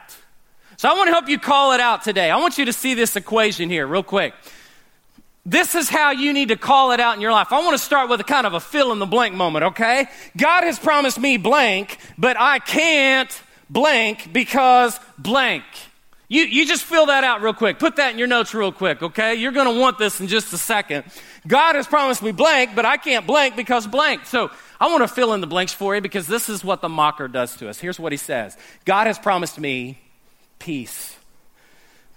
So 0.76 0.88
I 0.88 0.92
want 0.92 1.08
to 1.08 1.12
help 1.12 1.28
you 1.28 1.38
call 1.38 1.72
it 1.72 1.80
out 1.80 2.02
today. 2.02 2.30
I 2.30 2.36
want 2.36 2.58
you 2.58 2.66
to 2.66 2.74
see 2.74 2.92
this 2.92 3.16
equation 3.16 3.70
here, 3.70 3.86
real 3.86 4.02
quick. 4.02 4.34
This 5.46 5.74
is 5.74 5.88
how 5.88 6.10
you 6.10 6.34
need 6.34 6.48
to 6.48 6.56
call 6.56 6.92
it 6.92 7.00
out 7.00 7.16
in 7.16 7.22
your 7.22 7.32
life. 7.32 7.52
I 7.52 7.60
want 7.60 7.72
to 7.72 7.82
start 7.82 8.10
with 8.10 8.20
a 8.20 8.24
kind 8.24 8.46
of 8.46 8.52
a 8.52 8.60
fill 8.60 8.92
in 8.92 8.98
the 8.98 9.06
blank 9.06 9.34
moment, 9.34 9.64
okay? 9.64 10.08
God 10.36 10.64
has 10.64 10.78
promised 10.78 11.18
me 11.18 11.38
blank, 11.38 11.98
but 12.18 12.36
I 12.38 12.58
can't 12.58 13.42
blank 13.70 14.30
because 14.30 15.00
blank. 15.16 15.64
You, 16.30 16.42
you 16.42 16.66
just 16.66 16.84
fill 16.84 17.06
that 17.06 17.24
out 17.24 17.40
real 17.40 17.54
quick. 17.54 17.78
Put 17.78 17.96
that 17.96 18.12
in 18.12 18.18
your 18.18 18.28
notes 18.28 18.52
real 18.52 18.70
quick, 18.70 19.02
okay? 19.02 19.36
You're 19.36 19.52
going 19.52 19.72
to 19.72 19.80
want 19.80 19.96
this 19.96 20.20
in 20.20 20.26
just 20.26 20.52
a 20.52 20.58
second. 20.58 21.04
God 21.46 21.74
has 21.74 21.86
promised 21.86 22.22
me 22.22 22.32
blank, 22.32 22.72
but 22.74 22.84
I 22.84 22.98
can't 22.98 23.26
blank 23.26 23.56
because 23.56 23.86
blank. 23.86 24.26
So 24.26 24.50
I 24.78 24.88
want 24.88 25.02
to 25.02 25.08
fill 25.08 25.32
in 25.32 25.40
the 25.40 25.46
blanks 25.46 25.72
for 25.72 25.94
you 25.94 26.02
because 26.02 26.26
this 26.26 26.50
is 26.50 26.62
what 26.62 26.82
the 26.82 26.88
mocker 26.90 27.28
does 27.28 27.56
to 27.56 27.68
us. 27.70 27.78
Here's 27.78 27.98
what 27.98 28.12
he 28.12 28.18
says 28.18 28.58
God 28.84 29.06
has 29.06 29.18
promised 29.18 29.58
me 29.58 29.98
peace, 30.58 31.16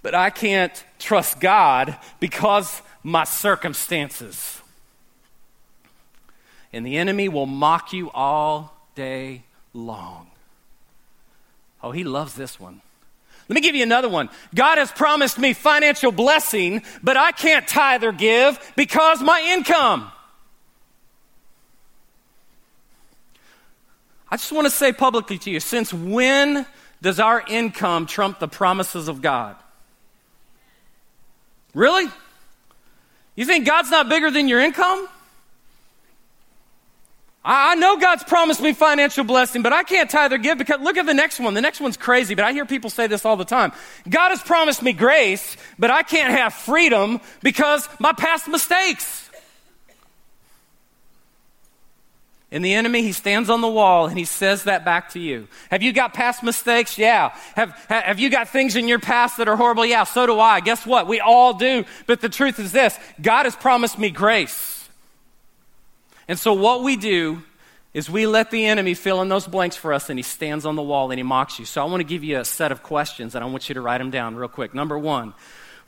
but 0.02 0.14
I 0.14 0.28
can't 0.28 0.84
trust 0.98 1.40
God 1.40 1.96
because 2.20 2.82
my 3.02 3.24
circumstances. 3.24 4.60
And 6.70 6.86
the 6.86 6.98
enemy 6.98 7.28
will 7.28 7.46
mock 7.46 7.94
you 7.94 8.10
all 8.10 8.74
day 8.94 9.44
long. 9.72 10.30
Oh, 11.82 11.92
he 11.92 12.04
loves 12.04 12.34
this 12.34 12.60
one. 12.60 12.82
Let 13.48 13.54
me 13.54 13.60
give 13.60 13.74
you 13.74 13.82
another 13.82 14.08
one. 14.08 14.30
God 14.54 14.78
has 14.78 14.90
promised 14.90 15.38
me 15.38 15.52
financial 15.52 16.12
blessing, 16.12 16.82
but 17.02 17.16
I 17.16 17.32
can't 17.32 17.66
tithe 17.66 18.04
or 18.04 18.12
give 18.12 18.72
because 18.76 19.20
my 19.20 19.42
income. 19.52 20.10
I 24.30 24.36
just 24.36 24.52
want 24.52 24.66
to 24.66 24.70
say 24.70 24.92
publicly 24.92 25.36
to 25.38 25.50
you 25.50 25.60
since 25.60 25.92
when 25.92 26.64
does 27.02 27.20
our 27.20 27.44
income 27.46 28.06
trump 28.06 28.38
the 28.38 28.48
promises 28.48 29.08
of 29.08 29.20
God? 29.20 29.56
Really? 31.74 32.06
You 33.34 33.44
think 33.44 33.66
God's 33.66 33.90
not 33.90 34.08
bigger 34.08 34.30
than 34.30 34.48
your 34.48 34.60
income? 34.60 35.08
I 37.44 37.74
know 37.74 37.96
God's 37.96 38.22
promised 38.22 38.60
me 38.60 38.72
financial 38.72 39.24
blessing, 39.24 39.62
but 39.62 39.72
I 39.72 39.82
can't 39.82 40.08
tithe 40.08 40.32
or 40.32 40.38
give 40.38 40.58
because 40.58 40.80
look 40.80 40.96
at 40.96 41.06
the 41.06 41.14
next 41.14 41.40
one. 41.40 41.54
The 41.54 41.60
next 41.60 41.80
one's 41.80 41.96
crazy, 41.96 42.36
but 42.36 42.44
I 42.44 42.52
hear 42.52 42.64
people 42.64 42.88
say 42.88 43.08
this 43.08 43.24
all 43.24 43.36
the 43.36 43.44
time. 43.44 43.72
God 44.08 44.28
has 44.28 44.40
promised 44.42 44.80
me 44.80 44.92
grace, 44.92 45.56
but 45.76 45.90
I 45.90 46.04
can't 46.04 46.32
have 46.38 46.54
freedom 46.54 47.20
because 47.42 47.88
my 47.98 48.12
past 48.12 48.46
mistakes. 48.46 49.28
And 52.52 52.62
the 52.62 52.74
enemy, 52.74 53.02
he 53.02 53.12
stands 53.12 53.48
on 53.48 53.62
the 53.62 53.68
wall 53.68 54.06
and 54.06 54.18
he 54.18 54.26
says 54.26 54.64
that 54.64 54.84
back 54.84 55.10
to 55.12 55.18
you. 55.18 55.48
Have 55.70 55.82
you 55.82 55.92
got 55.92 56.12
past 56.12 56.42
mistakes? 56.42 56.98
Yeah. 56.98 57.34
Have, 57.56 57.72
have 57.88 58.20
you 58.20 58.28
got 58.28 58.50
things 58.50 58.76
in 58.76 58.86
your 58.86 58.98
past 58.98 59.38
that 59.38 59.48
are 59.48 59.56
horrible? 59.56 59.86
Yeah, 59.86 60.04
so 60.04 60.26
do 60.26 60.38
I. 60.38 60.60
Guess 60.60 60.86
what? 60.86 61.08
We 61.08 61.18
all 61.18 61.54
do. 61.54 61.86
But 62.06 62.20
the 62.20 62.28
truth 62.28 62.58
is 62.58 62.70
this 62.70 62.96
God 63.20 63.46
has 63.46 63.56
promised 63.56 63.98
me 63.98 64.10
grace. 64.10 64.81
And 66.28 66.38
so, 66.38 66.52
what 66.52 66.82
we 66.82 66.96
do 66.96 67.42
is 67.94 68.08
we 68.08 68.26
let 68.26 68.50
the 68.50 68.64
enemy 68.64 68.94
fill 68.94 69.20
in 69.22 69.28
those 69.28 69.46
blanks 69.46 69.76
for 69.76 69.92
us, 69.92 70.08
and 70.08 70.18
he 70.18 70.22
stands 70.22 70.64
on 70.64 70.76
the 70.76 70.82
wall 70.82 71.10
and 71.10 71.18
he 71.18 71.22
mocks 71.22 71.58
you. 71.58 71.64
So, 71.64 71.82
I 71.82 71.84
want 71.84 72.00
to 72.00 72.04
give 72.04 72.24
you 72.24 72.38
a 72.38 72.44
set 72.44 72.72
of 72.72 72.82
questions, 72.82 73.34
and 73.34 73.44
I 73.44 73.48
want 73.48 73.68
you 73.68 73.74
to 73.74 73.80
write 73.80 73.98
them 73.98 74.10
down 74.10 74.36
real 74.36 74.48
quick. 74.48 74.74
Number 74.74 74.98
one, 74.98 75.34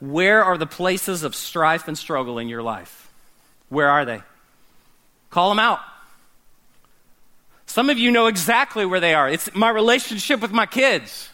where 0.01 0.45
are 0.45 0.59
the 0.59 0.67
places 0.67 1.23
of 1.23 1.35
strife 1.35 1.89
and 1.89 1.97
struggle 1.97 2.39
in 2.39 2.49
your 2.49 2.63
life? 2.63 3.11
Where 3.69 3.89
are 3.89 4.05
they? 4.05 4.23
Call 5.31 5.49
them 5.49 5.59
out. 5.59 5.81
Some 7.67 7.91
of 7.91 7.99
you 7.99 8.11
know 8.11 8.27
exactly 8.27 8.87
where 8.87 9.01
they 9.01 9.15
are. 9.15 9.29
It's 9.29 9.53
my 9.55 9.71
relationship 9.71 10.41
with 10.41 10.53
my 10.53 10.67
kids. 10.67 11.31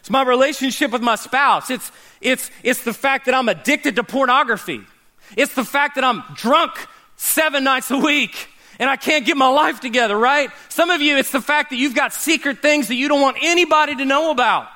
It's 0.00 0.10
my 0.10 0.22
relationship 0.22 0.90
with 0.92 1.02
my 1.02 1.16
spouse. 1.16 1.70
It's, 1.70 1.92
it's, 2.20 2.50
it's 2.62 2.84
the 2.84 2.94
fact 2.94 3.26
that 3.26 3.34
I'm 3.34 3.48
addicted 3.48 3.96
to 3.96 4.04
pornography. 4.04 4.80
It's 5.36 5.54
the 5.54 5.64
fact 5.64 5.96
that 5.96 6.04
I'm 6.04 6.22
drunk 6.34 6.72
seven 7.18 7.64
nights 7.64 7.90
a 7.90 7.98
week 7.98 8.48
and 8.78 8.88
I 8.88 8.96
can't 8.96 9.26
get 9.26 9.36
my 9.36 9.48
life 9.48 9.80
together, 9.80 10.16
right? 10.16 10.50
Some 10.68 10.88
of 10.90 11.00
you, 11.00 11.18
it's 11.18 11.32
the 11.32 11.40
fact 11.40 11.70
that 11.70 11.76
you've 11.76 11.94
got 11.94 12.14
secret 12.14 12.62
things 12.62 12.88
that 12.88 12.94
you 12.94 13.08
don't 13.08 13.20
want 13.20 13.36
anybody 13.42 13.96
to 13.96 14.04
know 14.04 14.30
about. 14.30 14.68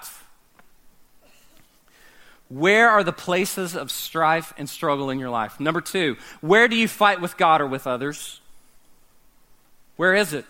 Where 2.49 2.91
are 2.91 3.03
the 3.03 3.13
places 3.13 3.75
of 3.75 3.91
strife 3.91 4.53
and 4.59 4.69
struggle 4.69 5.09
in 5.09 5.19
your 5.19 5.31
life? 5.31 5.59
Number 5.59 5.81
two, 5.81 6.17
where 6.41 6.69
do 6.69 6.77
you 6.77 6.89
fight 6.89 7.21
with 7.21 7.37
God 7.37 7.61
or 7.61 7.67
with 7.67 7.87
others? 7.87 8.41
Where 9.97 10.15
is 10.15 10.33
it? 10.35 10.45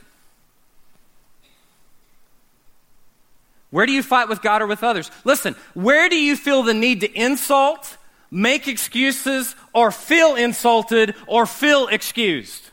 Where 3.71 3.87
do 3.87 3.93
you 3.93 4.03
fight 4.03 4.29
with 4.29 4.43
God 4.43 4.63
or 4.63 4.67
with 4.67 4.83
others? 4.83 5.11
Listen, 5.25 5.55
where 5.75 6.09
do 6.09 6.17
you 6.17 6.37
feel 6.37 6.63
the 6.63 6.75
need 6.75 7.01
to 7.01 7.13
insult, 7.13 7.97
make 8.33 8.67
excuses, 8.67 9.55
or 9.73 9.93
feel 9.93 10.35
insulted 10.35 11.15
or 11.29 11.47
feel 11.47 11.87
excused? 11.87 12.71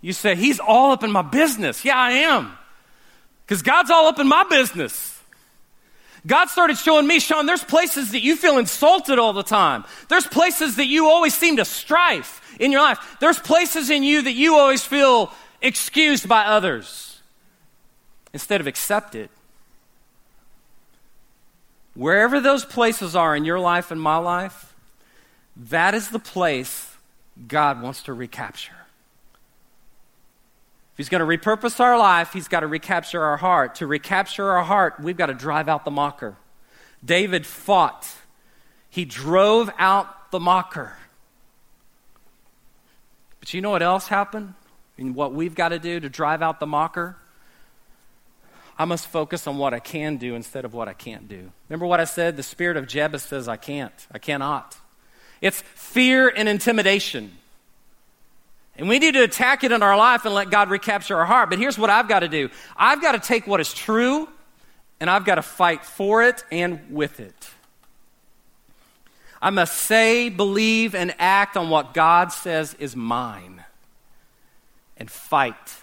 You 0.00 0.12
say, 0.12 0.34
He's 0.34 0.58
all 0.58 0.90
up 0.90 1.04
in 1.04 1.12
my 1.12 1.22
business. 1.22 1.84
Yeah, 1.84 1.96
I 1.96 2.10
am. 2.10 2.56
Because 3.46 3.62
God's 3.62 3.90
all 3.90 4.06
up 4.06 4.18
in 4.18 4.26
my 4.26 4.44
business. 4.44 5.14
God 6.26 6.46
started 6.46 6.78
showing 6.78 7.06
me, 7.06 7.20
Sean, 7.20 7.44
there's 7.44 7.62
places 7.62 8.12
that 8.12 8.20
you 8.22 8.36
feel 8.36 8.56
insulted 8.56 9.18
all 9.18 9.34
the 9.34 9.42
time. 9.42 9.84
There's 10.08 10.26
places 10.26 10.76
that 10.76 10.86
you 10.86 11.06
always 11.06 11.34
seem 11.34 11.58
to 11.58 11.66
strife 11.66 12.40
in 12.58 12.72
your 12.72 12.80
life. 12.80 13.16
There's 13.20 13.38
places 13.38 13.90
in 13.90 14.02
you 14.02 14.22
that 14.22 14.32
you 14.32 14.56
always 14.56 14.82
feel 14.82 15.30
excused 15.60 16.26
by 16.26 16.44
others 16.44 17.20
instead 18.32 18.60
of 18.60 18.66
accepted. 18.66 19.28
Wherever 21.94 22.40
those 22.40 22.64
places 22.64 23.14
are 23.14 23.36
in 23.36 23.44
your 23.44 23.60
life 23.60 23.90
and 23.90 24.00
my 24.00 24.16
life, 24.16 24.74
that 25.56 25.94
is 25.94 26.08
the 26.08 26.18
place 26.18 26.96
God 27.46 27.80
wants 27.80 28.02
to 28.04 28.12
recapture. 28.12 28.74
If 30.92 30.98
he's 30.98 31.08
going 31.08 31.20
to 31.20 31.26
repurpose 31.26 31.80
our 31.80 31.98
life, 31.98 32.32
he's 32.32 32.46
got 32.48 32.60
to 32.60 32.66
recapture 32.66 33.22
our 33.22 33.36
heart. 33.36 33.76
To 33.76 33.86
recapture 33.86 34.50
our 34.50 34.62
heart, 34.62 35.00
we've 35.00 35.16
got 35.16 35.26
to 35.26 35.34
drive 35.34 35.68
out 35.68 35.84
the 35.84 35.90
mocker. 35.90 36.36
David 37.04 37.46
fought, 37.46 38.08
he 38.88 39.04
drove 39.04 39.70
out 39.78 40.30
the 40.30 40.40
mocker. 40.40 40.96
But 43.40 43.52
you 43.52 43.60
know 43.60 43.70
what 43.70 43.82
else 43.82 44.08
happened? 44.08 44.54
And 44.96 45.14
what 45.14 45.34
we've 45.34 45.54
got 45.54 45.70
to 45.70 45.78
do 45.78 46.00
to 46.00 46.08
drive 46.08 46.42
out 46.42 46.60
the 46.60 46.66
mocker? 46.66 47.16
I 48.78 48.84
must 48.84 49.06
focus 49.06 49.46
on 49.46 49.56
what 49.56 49.72
I 49.72 49.78
can 49.78 50.16
do 50.16 50.34
instead 50.34 50.64
of 50.64 50.74
what 50.74 50.88
I 50.88 50.92
can't 50.92 51.28
do. 51.28 51.50
Remember 51.68 51.86
what 51.86 52.00
I 52.00 52.04
said? 52.04 52.36
The 52.36 52.42
spirit 52.42 52.76
of 52.76 52.86
Jebus 52.86 53.20
says, 53.20 53.48
I 53.48 53.56
can't, 53.56 53.94
I 54.10 54.18
cannot. 54.18 54.76
It's 55.40 55.62
fear 55.74 56.28
and 56.28 56.48
intimidation. 56.48 57.32
And 58.76 58.88
we 58.88 58.98
need 58.98 59.14
to 59.14 59.22
attack 59.22 59.62
it 59.62 59.70
in 59.70 59.82
our 59.82 59.96
life 59.96 60.24
and 60.24 60.34
let 60.34 60.50
God 60.50 60.70
recapture 60.70 61.16
our 61.16 61.24
heart. 61.24 61.50
But 61.50 61.60
here's 61.60 61.78
what 61.78 61.90
I've 61.90 62.08
got 62.08 62.20
to 62.20 62.28
do 62.28 62.50
I've 62.76 63.00
got 63.00 63.12
to 63.12 63.20
take 63.20 63.46
what 63.46 63.60
is 63.60 63.72
true 63.72 64.28
and 65.00 65.08
I've 65.08 65.24
got 65.24 65.36
to 65.36 65.42
fight 65.42 65.84
for 65.84 66.22
it 66.22 66.44
and 66.50 66.80
with 66.90 67.20
it. 67.20 67.50
I 69.40 69.50
must 69.50 69.76
say, 69.76 70.30
believe, 70.30 70.94
and 70.94 71.14
act 71.18 71.56
on 71.56 71.68
what 71.68 71.92
God 71.92 72.32
says 72.32 72.74
is 72.78 72.96
mine 72.96 73.62
and 74.96 75.10
fight. 75.10 75.76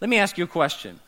Let 0.00 0.08
me 0.08 0.18
ask 0.18 0.38
you 0.38 0.44
a 0.44 0.46
question. 0.46 1.00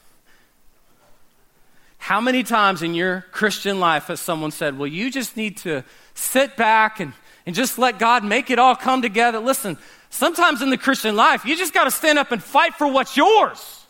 How 2.07 2.21
many 2.21 2.45
times 2.45 2.83
in 2.83 2.95
your 2.95 3.25
Christian 3.33 3.81
life 3.81 4.07
has 4.07 4.21
someone 4.21 4.53
said, 4.53 4.79
Well, 4.79 4.87
you 4.87 5.11
just 5.11 5.37
need 5.37 5.57
to 5.59 5.83
sit 6.15 6.57
back 6.57 7.01
and, 7.01 7.13
and 7.45 7.55
just 7.55 7.79
let 7.79 7.99
God 7.99 8.25
make 8.25 8.51
it 8.51 8.59
all 8.59 8.77
come 8.77 9.03
together? 9.03 9.41
Listen, 9.41 9.77
Sometimes 10.17 10.63
in 10.63 10.71
the 10.71 10.79
Christian 10.79 11.15
life, 11.15 11.45
you 11.45 11.55
just 11.57 11.75
got 11.75 11.85
to 11.85 11.91
stand 11.91 12.19
up 12.19 12.33
and 12.33 12.43
fight 12.43 12.75
for 12.75 12.91
what's 12.91 13.19
yours. 13.19 13.85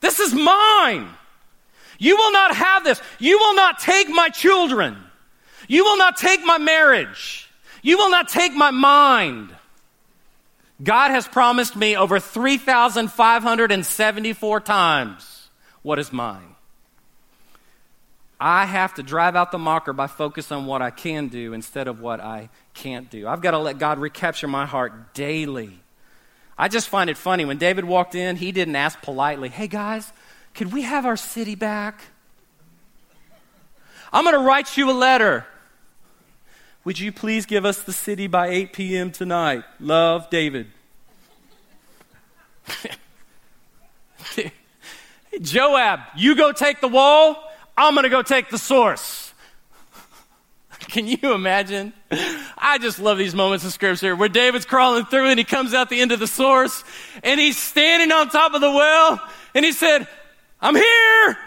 This 0.00 0.18
is 0.18 0.32
mine. 0.32 1.10
You 1.98 2.16
will 2.16 2.32
not 2.32 2.56
have 2.56 2.84
this. 2.84 3.02
You 3.18 3.38
will 3.38 3.54
not 3.54 3.78
take 3.78 4.08
my 4.08 4.30
children. 4.30 4.96
You 5.68 5.84
will 5.84 5.98
not 5.98 6.16
take 6.16 6.42
my 6.42 6.56
marriage. 6.56 7.50
You 7.82 7.98
will 7.98 8.08
not 8.08 8.28
take 8.28 8.54
my 8.54 8.70
mind. 8.70 9.54
God 10.82 11.10
has 11.10 11.28
promised 11.28 11.76
me 11.76 11.96
over 11.96 12.18
3,574 12.18 14.60
times 14.60 15.48
what 15.82 15.98
is 15.98 16.10
mine. 16.12 16.51
I 18.44 18.64
have 18.64 18.94
to 18.94 19.04
drive 19.04 19.36
out 19.36 19.52
the 19.52 19.58
mocker 19.58 19.92
by 19.92 20.08
focus 20.08 20.50
on 20.50 20.66
what 20.66 20.82
I 20.82 20.90
can 20.90 21.28
do 21.28 21.52
instead 21.52 21.86
of 21.86 22.00
what 22.00 22.18
I 22.18 22.48
can't 22.74 23.08
do. 23.08 23.28
I've 23.28 23.40
got 23.40 23.52
to 23.52 23.58
let 23.58 23.78
God 23.78 24.00
recapture 24.00 24.48
my 24.48 24.66
heart 24.66 25.14
daily. 25.14 25.78
I 26.58 26.66
just 26.66 26.88
find 26.88 27.08
it 27.08 27.16
funny. 27.16 27.44
When 27.44 27.58
David 27.58 27.84
walked 27.84 28.16
in, 28.16 28.34
he 28.34 28.50
didn't 28.50 28.74
ask 28.74 29.00
politely, 29.00 29.48
Hey 29.48 29.68
guys, 29.68 30.12
could 30.54 30.72
we 30.72 30.82
have 30.82 31.06
our 31.06 31.16
city 31.16 31.54
back? 31.54 32.00
I'm 34.12 34.24
going 34.24 34.34
to 34.34 34.42
write 34.44 34.76
you 34.76 34.90
a 34.90 34.92
letter. 34.92 35.46
Would 36.82 36.98
you 36.98 37.12
please 37.12 37.46
give 37.46 37.64
us 37.64 37.80
the 37.84 37.92
city 37.92 38.26
by 38.26 38.48
8 38.48 38.72
p.m. 38.72 39.12
tonight? 39.12 39.62
Love, 39.78 40.28
David. 40.30 40.66
Joab, 45.40 46.00
you 46.16 46.34
go 46.34 46.50
take 46.50 46.80
the 46.80 46.88
wall. 46.88 47.51
I'm 47.86 47.94
going 47.94 48.04
to 48.04 48.10
go 48.10 48.22
take 48.22 48.48
the 48.48 48.58
source. 48.58 49.32
Can 50.80 51.06
you 51.06 51.32
imagine? 51.34 51.92
I 52.58 52.78
just 52.80 52.98
love 52.98 53.18
these 53.18 53.34
moments 53.34 53.64
of 53.64 53.72
scripture 53.72 54.14
where 54.16 54.28
David's 54.28 54.64
crawling 54.64 55.04
through 55.04 55.28
and 55.28 55.38
he 55.38 55.44
comes 55.44 55.74
out 55.74 55.90
the 55.90 56.00
end 56.00 56.12
of 56.12 56.20
the 56.20 56.26
source 56.26 56.84
and 57.22 57.40
he's 57.40 57.56
standing 57.56 58.12
on 58.12 58.28
top 58.28 58.54
of 58.54 58.60
the 58.60 58.70
well 58.70 59.20
and 59.54 59.64
he 59.64 59.72
said, 59.72 60.06
I'm 60.60 60.74
here 60.74 61.38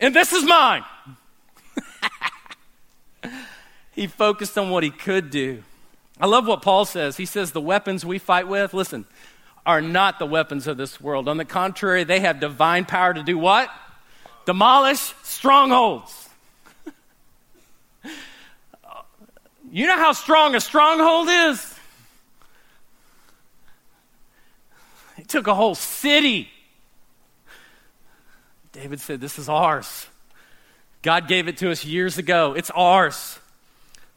and 0.00 0.14
this 0.14 0.32
is 0.32 0.44
mine. 0.44 0.84
he 3.92 4.06
focused 4.06 4.58
on 4.58 4.70
what 4.70 4.82
he 4.82 4.90
could 4.90 5.30
do. 5.30 5.62
I 6.20 6.26
love 6.26 6.46
what 6.46 6.62
Paul 6.62 6.84
says. 6.84 7.16
He 7.16 7.26
says, 7.26 7.52
The 7.52 7.60
weapons 7.60 8.04
we 8.04 8.18
fight 8.18 8.46
with, 8.48 8.74
listen, 8.74 9.04
are 9.66 9.80
not 9.80 10.18
the 10.18 10.26
weapons 10.26 10.66
of 10.66 10.76
this 10.76 11.00
world. 11.00 11.28
On 11.28 11.36
the 11.36 11.44
contrary, 11.44 12.04
they 12.04 12.20
have 12.20 12.40
divine 12.40 12.84
power 12.84 13.14
to 13.14 13.22
do 13.22 13.38
what? 13.38 13.70
Demolish 14.46 15.14
strongholds. 15.22 16.28
you 19.70 19.86
know 19.86 19.96
how 19.96 20.12
strong 20.12 20.54
a 20.54 20.60
stronghold 20.60 21.28
is? 21.28 21.74
It 25.16 25.28
took 25.28 25.46
a 25.46 25.54
whole 25.54 25.74
city. 25.74 26.50
David 28.72 29.00
said, 29.00 29.20
This 29.20 29.38
is 29.38 29.48
ours. 29.48 30.06
God 31.02 31.28
gave 31.28 31.48
it 31.48 31.58
to 31.58 31.70
us 31.70 31.84
years 31.84 32.18
ago. 32.18 32.54
It's 32.54 32.70
ours. 32.70 33.38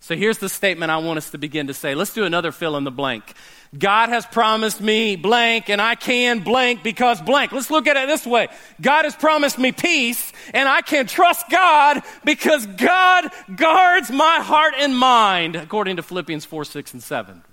So 0.08 0.16
here's 0.16 0.38
the 0.38 0.48
statement 0.48 0.90
I 0.90 1.00
want 1.00 1.18
us 1.18 1.32
to 1.32 1.38
begin 1.38 1.68
to 1.68 1.74
say. 1.74 1.94
Let's 1.94 2.14
do 2.14 2.24
another 2.24 2.54
fill 2.54 2.78
in 2.78 2.86
the 2.86 2.92
blank. 2.92 3.34
God 3.78 4.08
has 4.08 4.26
promised 4.26 4.80
me 4.80 5.18
blank 5.18 5.70
and 5.70 5.82
I 5.82 5.96
can 5.96 6.46
blank 6.46 6.82
because 6.82 7.22
blank. 7.22 7.52
Let's 7.52 7.70
look 7.70 7.88
at 7.88 7.98
it 7.98 8.08
this 8.08 8.26
way. 8.26 8.48
God 8.80 9.04
has 9.04 9.18
promised 9.18 9.60
me 9.60 9.74
peace 9.74 10.32
and 10.54 10.70
I 10.70 10.80
can 10.82 11.08
trust 11.08 11.50
God 11.50 12.04
because 12.24 12.66
God 12.66 13.30
guards 13.54 14.10
my 14.10 14.40
heart 14.42 14.76
and 14.78 14.98
mind 14.98 15.58
according 15.58 15.98
to 15.98 16.04
Philippians 16.04 16.46
4, 16.46 16.64
6, 16.64 16.94
and 16.94 17.04
7. 17.04 17.44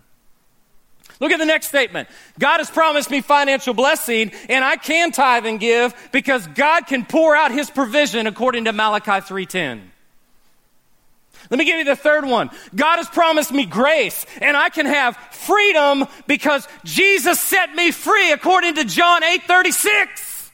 Look 1.18 1.32
at 1.32 1.40
the 1.40 1.46
next 1.46 1.66
statement. 1.66 2.08
God 2.38 2.58
has 2.58 2.70
promised 2.70 3.10
me 3.10 3.20
financial 3.20 3.74
blessing 3.74 4.30
and 4.48 4.64
I 4.64 4.76
can 4.76 5.10
tithe 5.10 5.44
and 5.46 5.58
give 5.58 5.92
because 6.12 6.46
God 6.46 6.86
can 6.86 7.04
pour 7.04 7.34
out 7.34 7.50
his 7.50 7.68
provision 7.68 8.28
according 8.28 8.66
to 8.66 8.72
Malachi 8.72 9.20
3:10. 9.26 9.90
Let 11.50 11.58
me 11.58 11.64
give 11.64 11.78
you 11.78 11.84
the 11.84 11.96
third 11.96 12.24
one. 12.24 12.50
God 12.74 12.96
has 12.96 13.08
promised 13.08 13.52
me 13.52 13.66
grace, 13.66 14.24
and 14.40 14.56
I 14.56 14.70
can 14.70 14.86
have 14.86 15.16
freedom 15.30 16.06
because 16.26 16.66
Jesus 16.84 17.38
set 17.38 17.74
me 17.74 17.90
free 17.90 18.32
according 18.32 18.76
to 18.76 18.84
John 18.84 19.22
8 19.22 19.42
36. 19.42 20.50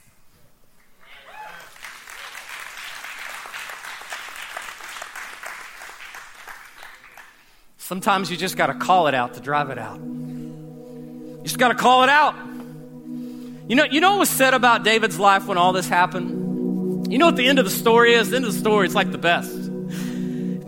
Sometimes 7.79 8.31
you 8.31 8.37
just 8.37 8.57
got 8.57 8.67
to 8.67 8.75
call 8.75 9.09
it 9.09 9.15
out 9.15 9.35
to 9.35 9.41
drive 9.41 9.71
it 9.71 9.79
out. 9.79 9.99
You 9.99 11.41
just 11.43 11.59
got 11.59 11.69
to 11.69 11.75
call 11.75 12.05
it 12.05 12.09
out. 12.09 12.35
You 13.69 13.77
know, 13.77 13.85
you 13.85 14.01
know 14.01 14.13
what 14.13 14.21
was 14.21 14.29
said 14.29 14.55
about 14.55 14.85
David's 14.85 15.19
life 15.19 15.47
when 15.47 15.59
all 15.59 15.73
this 15.73 15.89
happened? 15.89 17.13
You 17.13 17.19
know 17.19 17.27
what 17.27 17.37
the 17.37 17.49
end 17.49 17.59
of 17.59 17.65
the 17.65 17.71
story 17.71 18.15
is? 18.15 18.31
The 18.31 18.37
end 18.37 18.45
of 18.45 18.53
the 18.53 18.59
story, 18.59 18.87
it's 18.87 18.95
like 18.95 19.11
the 19.11 19.19
best 19.19 19.70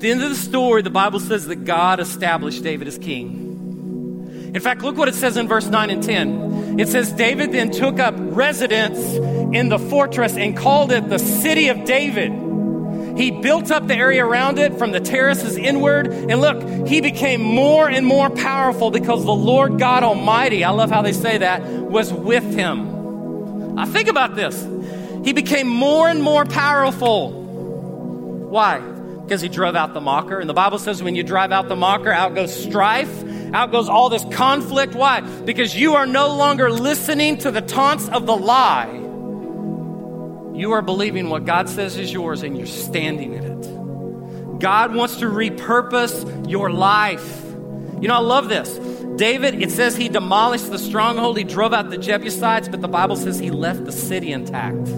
the 0.02 0.10
end 0.10 0.22
of 0.22 0.30
the 0.30 0.36
story, 0.36 0.82
the 0.82 0.90
Bible 0.90 1.20
says 1.20 1.46
that 1.46 1.64
God 1.64 2.00
established 2.00 2.62
David 2.62 2.88
as 2.88 2.98
king. 2.98 4.50
In 4.54 4.60
fact, 4.60 4.82
look 4.82 4.98
what 4.98 5.08
it 5.08 5.14
says 5.14 5.36
in 5.38 5.48
verse 5.48 5.66
9 5.66 5.90
and 5.90 6.02
10. 6.02 6.80
It 6.80 6.88
says, 6.88 7.12
David 7.12 7.52
then 7.52 7.70
took 7.70 7.98
up 7.98 8.14
residence 8.18 8.98
in 9.56 9.70
the 9.70 9.78
fortress 9.78 10.36
and 10.36 10.56
called 10.56 10.92
it 10.92 11.08
the 11.08 11.18
city 11.18 11.68
of 11.68 11.84
David. 11.84 12.32
He 13.16 13.30
built 13.30 13.70
up 13.70 13.86
the 13.86 13.94
area 13.94 14.24
around 14.24 14.58
it 14.58 14.76
from 14.76 14.90
the 14.90 15.00
terraces 15.00 15.56
inward. 15.56 16.08
And 16.08 16.40
look, 16.40 16.88
he 16.88 17.00
became 17.00 17.40
more 17.40 17.88
and 17.88 18.04
more 18.04 18.28
powerful 18.28 18.90
because 18.90 19.24
the 19.24 19.32
Lord 19.32 19.78
God 19.78 20.02
Almighty, 20.02 20.64
I 20.64 20.70
love 20.70 20.90
how 20.90 21.02
they 21.02 21.12
say 21.12 21.38
that, 21.38 21.62
was 21.62 22.12
with 22.12 22.44
him. 22.54 23.78
I 23.78 23.86
think 23.86 24.08
about 24.08 24.34
this. 24.34 24.60
He 25.24 25.32
became 25.32 25.68
more 25.68 26.08
and 26.08 26.22
more 26.22 26.44
powerful. 26.44 27.30
Why? 28.50 28.91
Because 29.22 29.40
he 29.40 29.48
drove 29.48 29.76
out 29.76 29.94
the 29.94 30.00
mocker. 30.00 30.40
And 30.40 30.48
the 30.48 30.54
Bible 30.54 30.78
says 30.78 31.02
when 31.02 31.14
you 31.14 31.22
drive 31.22 31.52
out 31.52 31.68
the 31.68 31.76
mocker, 31.76 32.10
out 32.10 32.34
goes 32.34 32.54
strife 32.54 33.24
out 33.52 33.70
goes 33.70 33.88
all 33.88 34.08
this 34.08 34.24
conflict. 34.30 34.94
Why? 34.94 35.20
Because 35.20 35.74
you 35.76 35.94
are 35.94 36.06
no 36.06 36.34
longer 36.34 36.70
listening 36.70 37.38
to 37.38 37.50
the 37.50 37.60
taunts 37.60 38.08
of 38.08 38.26
the 38.26 38.36
lie. 38.36 38.90
You 40.54 40.72
are 40.72 40.82
believing 40.82 41.28
what 41.28 41.44
God 41.44 41.68
says 41.68 41.98
is 41.98 42.12
yours 42.12 42.42
and 42.42 42.56
you're 42.56 42.66
standing 42.66 43.34
in 43.34 43.44
it. 43.44 44.58
God 44.60 44.94
wants 44.94 45.16
to 45.16 45.26
repurpose 45.26 46.50
your 46.50 46.70
life. 46.70 47.42
You 48.00 48.08
know, 48.08 48.14
I 48.14 48.20
love 48.20 48.48
this. 48.48 48.78
David, 49.16 49.60
it 49.62 49.70
says 49.70 49.96
he 49.96 50.08
demolished 50.08 50.70
the 50.70 50.78
stronghold, 50.78 51.36
he 51.36 51.44
drove 51.44 51.74
out 51.74 51.90
the 51.90 51.98
Jebusites, 51.98 52.68
but 52.68 52.80
the 52.80 52.88
Bible 52.88 53.16
says 53.16 53.38
he 53.38 53.50
left 53.50 53.84
the 53.84 53.92
city 53.92 54.32
intact. 54.32 54.88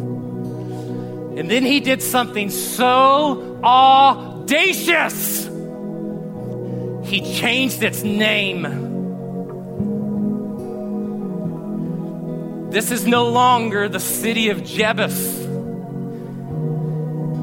And 1.37 1.51
then 1.51 1.65
he 1.65 1.81
did 1.81 2.03
something 2.03 2.51
so 2.51 3.61
audacious 3.63 5.45
he 7.05 7.21
changed 7.21 7.83
its 7.83 8.03
name. 8.03 8.63
This 12.71 12.91
is 12.91 13.07
no 13.07 13.29
longer 13.29 13.89
the 13.89 14.01
city 14.01 14.49
of 14.49 14.63
Jebus. 14.63 15.43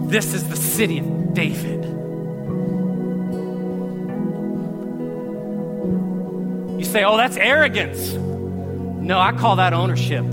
This 0.10 0.34
is 0.34 0.48
the 0.50 0.58
city 0.58 0.98
of 0.98 1.34
David. 1.34 1.86
You 6.80 6.84
say, 6.84 7.04
oh, 7.04 7.16
that's 7.16 7.38
arrogance. 7.38 8.12
No, 8.12 9.20
I 9.20 9.32
call 9.32 9.56
that 9.58 9.74
ownership. 9.74 10.26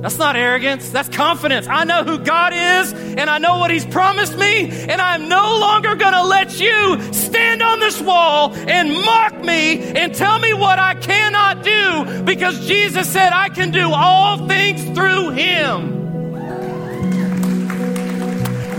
That's 0.00 0.16
not 0.16 0.36
arrogance, 0.36 0.90
that's 0.90 1.08
confidence. 1.08 1.66
I 1.66 1.82
know 1.82 2.04
who 2.04 2.18
God 2.18 2.52
is 2.52 2.92
and 2.92 3.28
I 3.28 3.38
know 3.38 3.58
what 3.58 3.72
He's 3.72 3.84
promised 3.84 4.38
me, 4.38 4.70
and 4.70 5.00
I'm 5.00 5.28
no 5.28 5.58
longer 5.58 5.96
going 5.96 6.12
to 6.12 6.22
let 6.22 6.60
you 6.60 7.12
stand 7.12 7.62
on 7.62 7.80
this 7.80 8.00
wall 8.00 8.54
and 8.54 8.92
mock 8.92 9.34
me 9.44 9.80
and 9.80 10.14
tell 10.14 10.38
me 10.38 10.54
what 10.54 10.78
I 10.78 10.94
cannot 10.94 11.64
do 11.64 12.22
because 12.22 12.64
Jesus 12.66 13.08
said 13.10 13.32
I 13.32 13.48
can 13.48 13.72
do 13.72 13.90
all 13.92 14.46
things 14.46 14.84
through 14.96 15.30
Him. 15.30 15.96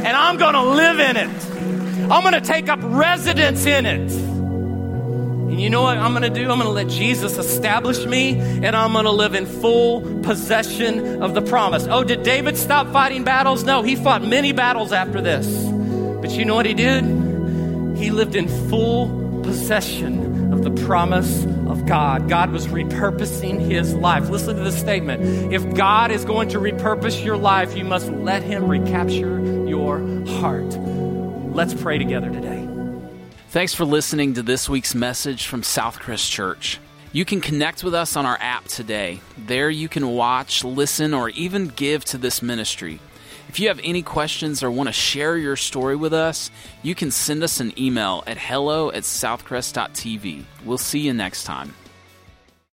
And 0.05 0.15
I'm 0.15 0.37
going 0.37 0.53
to 0.53 0.63
live 0.63 0.99
in 1.01 1.17
it, 1.17 2.09
I'm 2.09 2.21
going 2.21 2.33
to 2.33 2.41
take 2.41 2.69
up 2.69 2.79
residence 2.81 3.65
in 3.65 3.85
it. 3.85 4.38
And 5.49 5.59
you 5.59 5.71
know 5.71 5.81
what 5.81 5.97
I'm 5.97 6.11
going 6.11 6.21
to 6.21 6.29
do? 6.29 6.43
I'm 6.43 6.59
going 6.59 6.61
to 6.61 6.69
let 6.69 6.89
Jesus 6.89 7.37
establish 7.39 8.05
me, 8.05 8.37
and 8.37 8.75
I'm 8.75 8.93
going 8.93 9.05
to 9.05 9.11
live 9.11 9.33
in 9.33 9.47
full 9.47 10.21
possession 10.21 11.23
of 11.23 11.33
the 11.33 11.41
promise. 11.41 11.87
Oh, 11.89 12.03
did 12.03 12.21
David 12.21 12.55
stop 12.55 12.91
fighting 12.93 13.23
battles? 13.23 13.63
No, 13.63 13.81
he 13.81 13.95
fought 13.95 14.23
many 14.23 14.51
battles 14.51 14.93
after 14.93 15.21
this. 15.21 15.47
But 16.21 16.31
you 16.31 16.45
know 16.45 16.53
what 16.53 16.67
he 16.67 16.75
did? 16.75 17.03
He 17.97 18.11
lived 18.11 18.35
in 18.35 18.47
full 18.69 19.41
possession 19.41 20.53
of 20.53 20.63
the 20.63 20.71
promise 20.85 21.45
of 21.67 21.85
God. 21.87 22.29
God 22.29 22.51
was 22.51 22.67
repurposing 22.67 23.59
his 23.59 23.95
life. 23.95 24.29
Listen 24.29 24.55
to 24.55 24.63
this 24.63 24.79
statement. 24.79 25.51
If 25.51 25.73
God 25.73 26.11
is 26.11 26.25
going 26.25 26.49
to 26.49 26.59
repurpose 26.59 27.25
your 27.25 27.37
life, 27.37 27.75
you 27.75 27.85
must 27.85 28.07
let 28.09 28.43
him 28.43 28.67
recapture 28.67 29.67
your 29.67 29.99
heart. 30.27 30.77
Let's 31.53 31.73
pray 31.73 31.97
together 31.97 32.29
today. 32.29 32.58
Thanks 33.49 33.73
for 33.73 33.83
listening 33.83 34.35
to 34.35 34.43
this 34.43 34.69
week's 34.69 34.93
message 34.93 35.47
from 35.47 35.63
Southcrest 35.63 36.29
Church. 36.29 36.77
You 37.11 37.25
can 37.25 37.41
connect 37.41 37.83
with 37.83 37.95
us 37.95 38.15
on 38.15 38.23
our 38.27 38.37
app 38.39 38.65
today. 38.65 39.21
There 39.39 39.71
you 39.71 39.89
can 39.89 40.09
watch, 40.09 40.63
listen, 40.63 41.15
or 41.15 41.29
even 41.29 41.69
give 41.69 42.05
to 42.05 42.19
this 42.19 42.43
ministry. 42.43 42.99
If 43.47 43.59
you 43.59 43.69
have 43.69 43.79
any 43.83 44.03
questions 44.03 44.61
or 44.61 44.69
want 44.69 44.87
to 44.87 44.93
share 44.93 45.35
your 45.35 45.55
story 45.55 45.95
with 45.95 46.13
us, 46.13 46.51
you 46.83 46.93
can 46.93 47.09
send 47.09 47.41
us 47.41 47.59
an 47.59 47.73
email 47.75 48.23
at 48.27 48.37
hello 48.37 48.91
at 48.91 49.01
southcrest.tv. 49.01 50.43
We'll 50.63 50.77
see 50.77 50.99
you 50.99 51.13
next 51.15 51.45
time. 51.45 51.73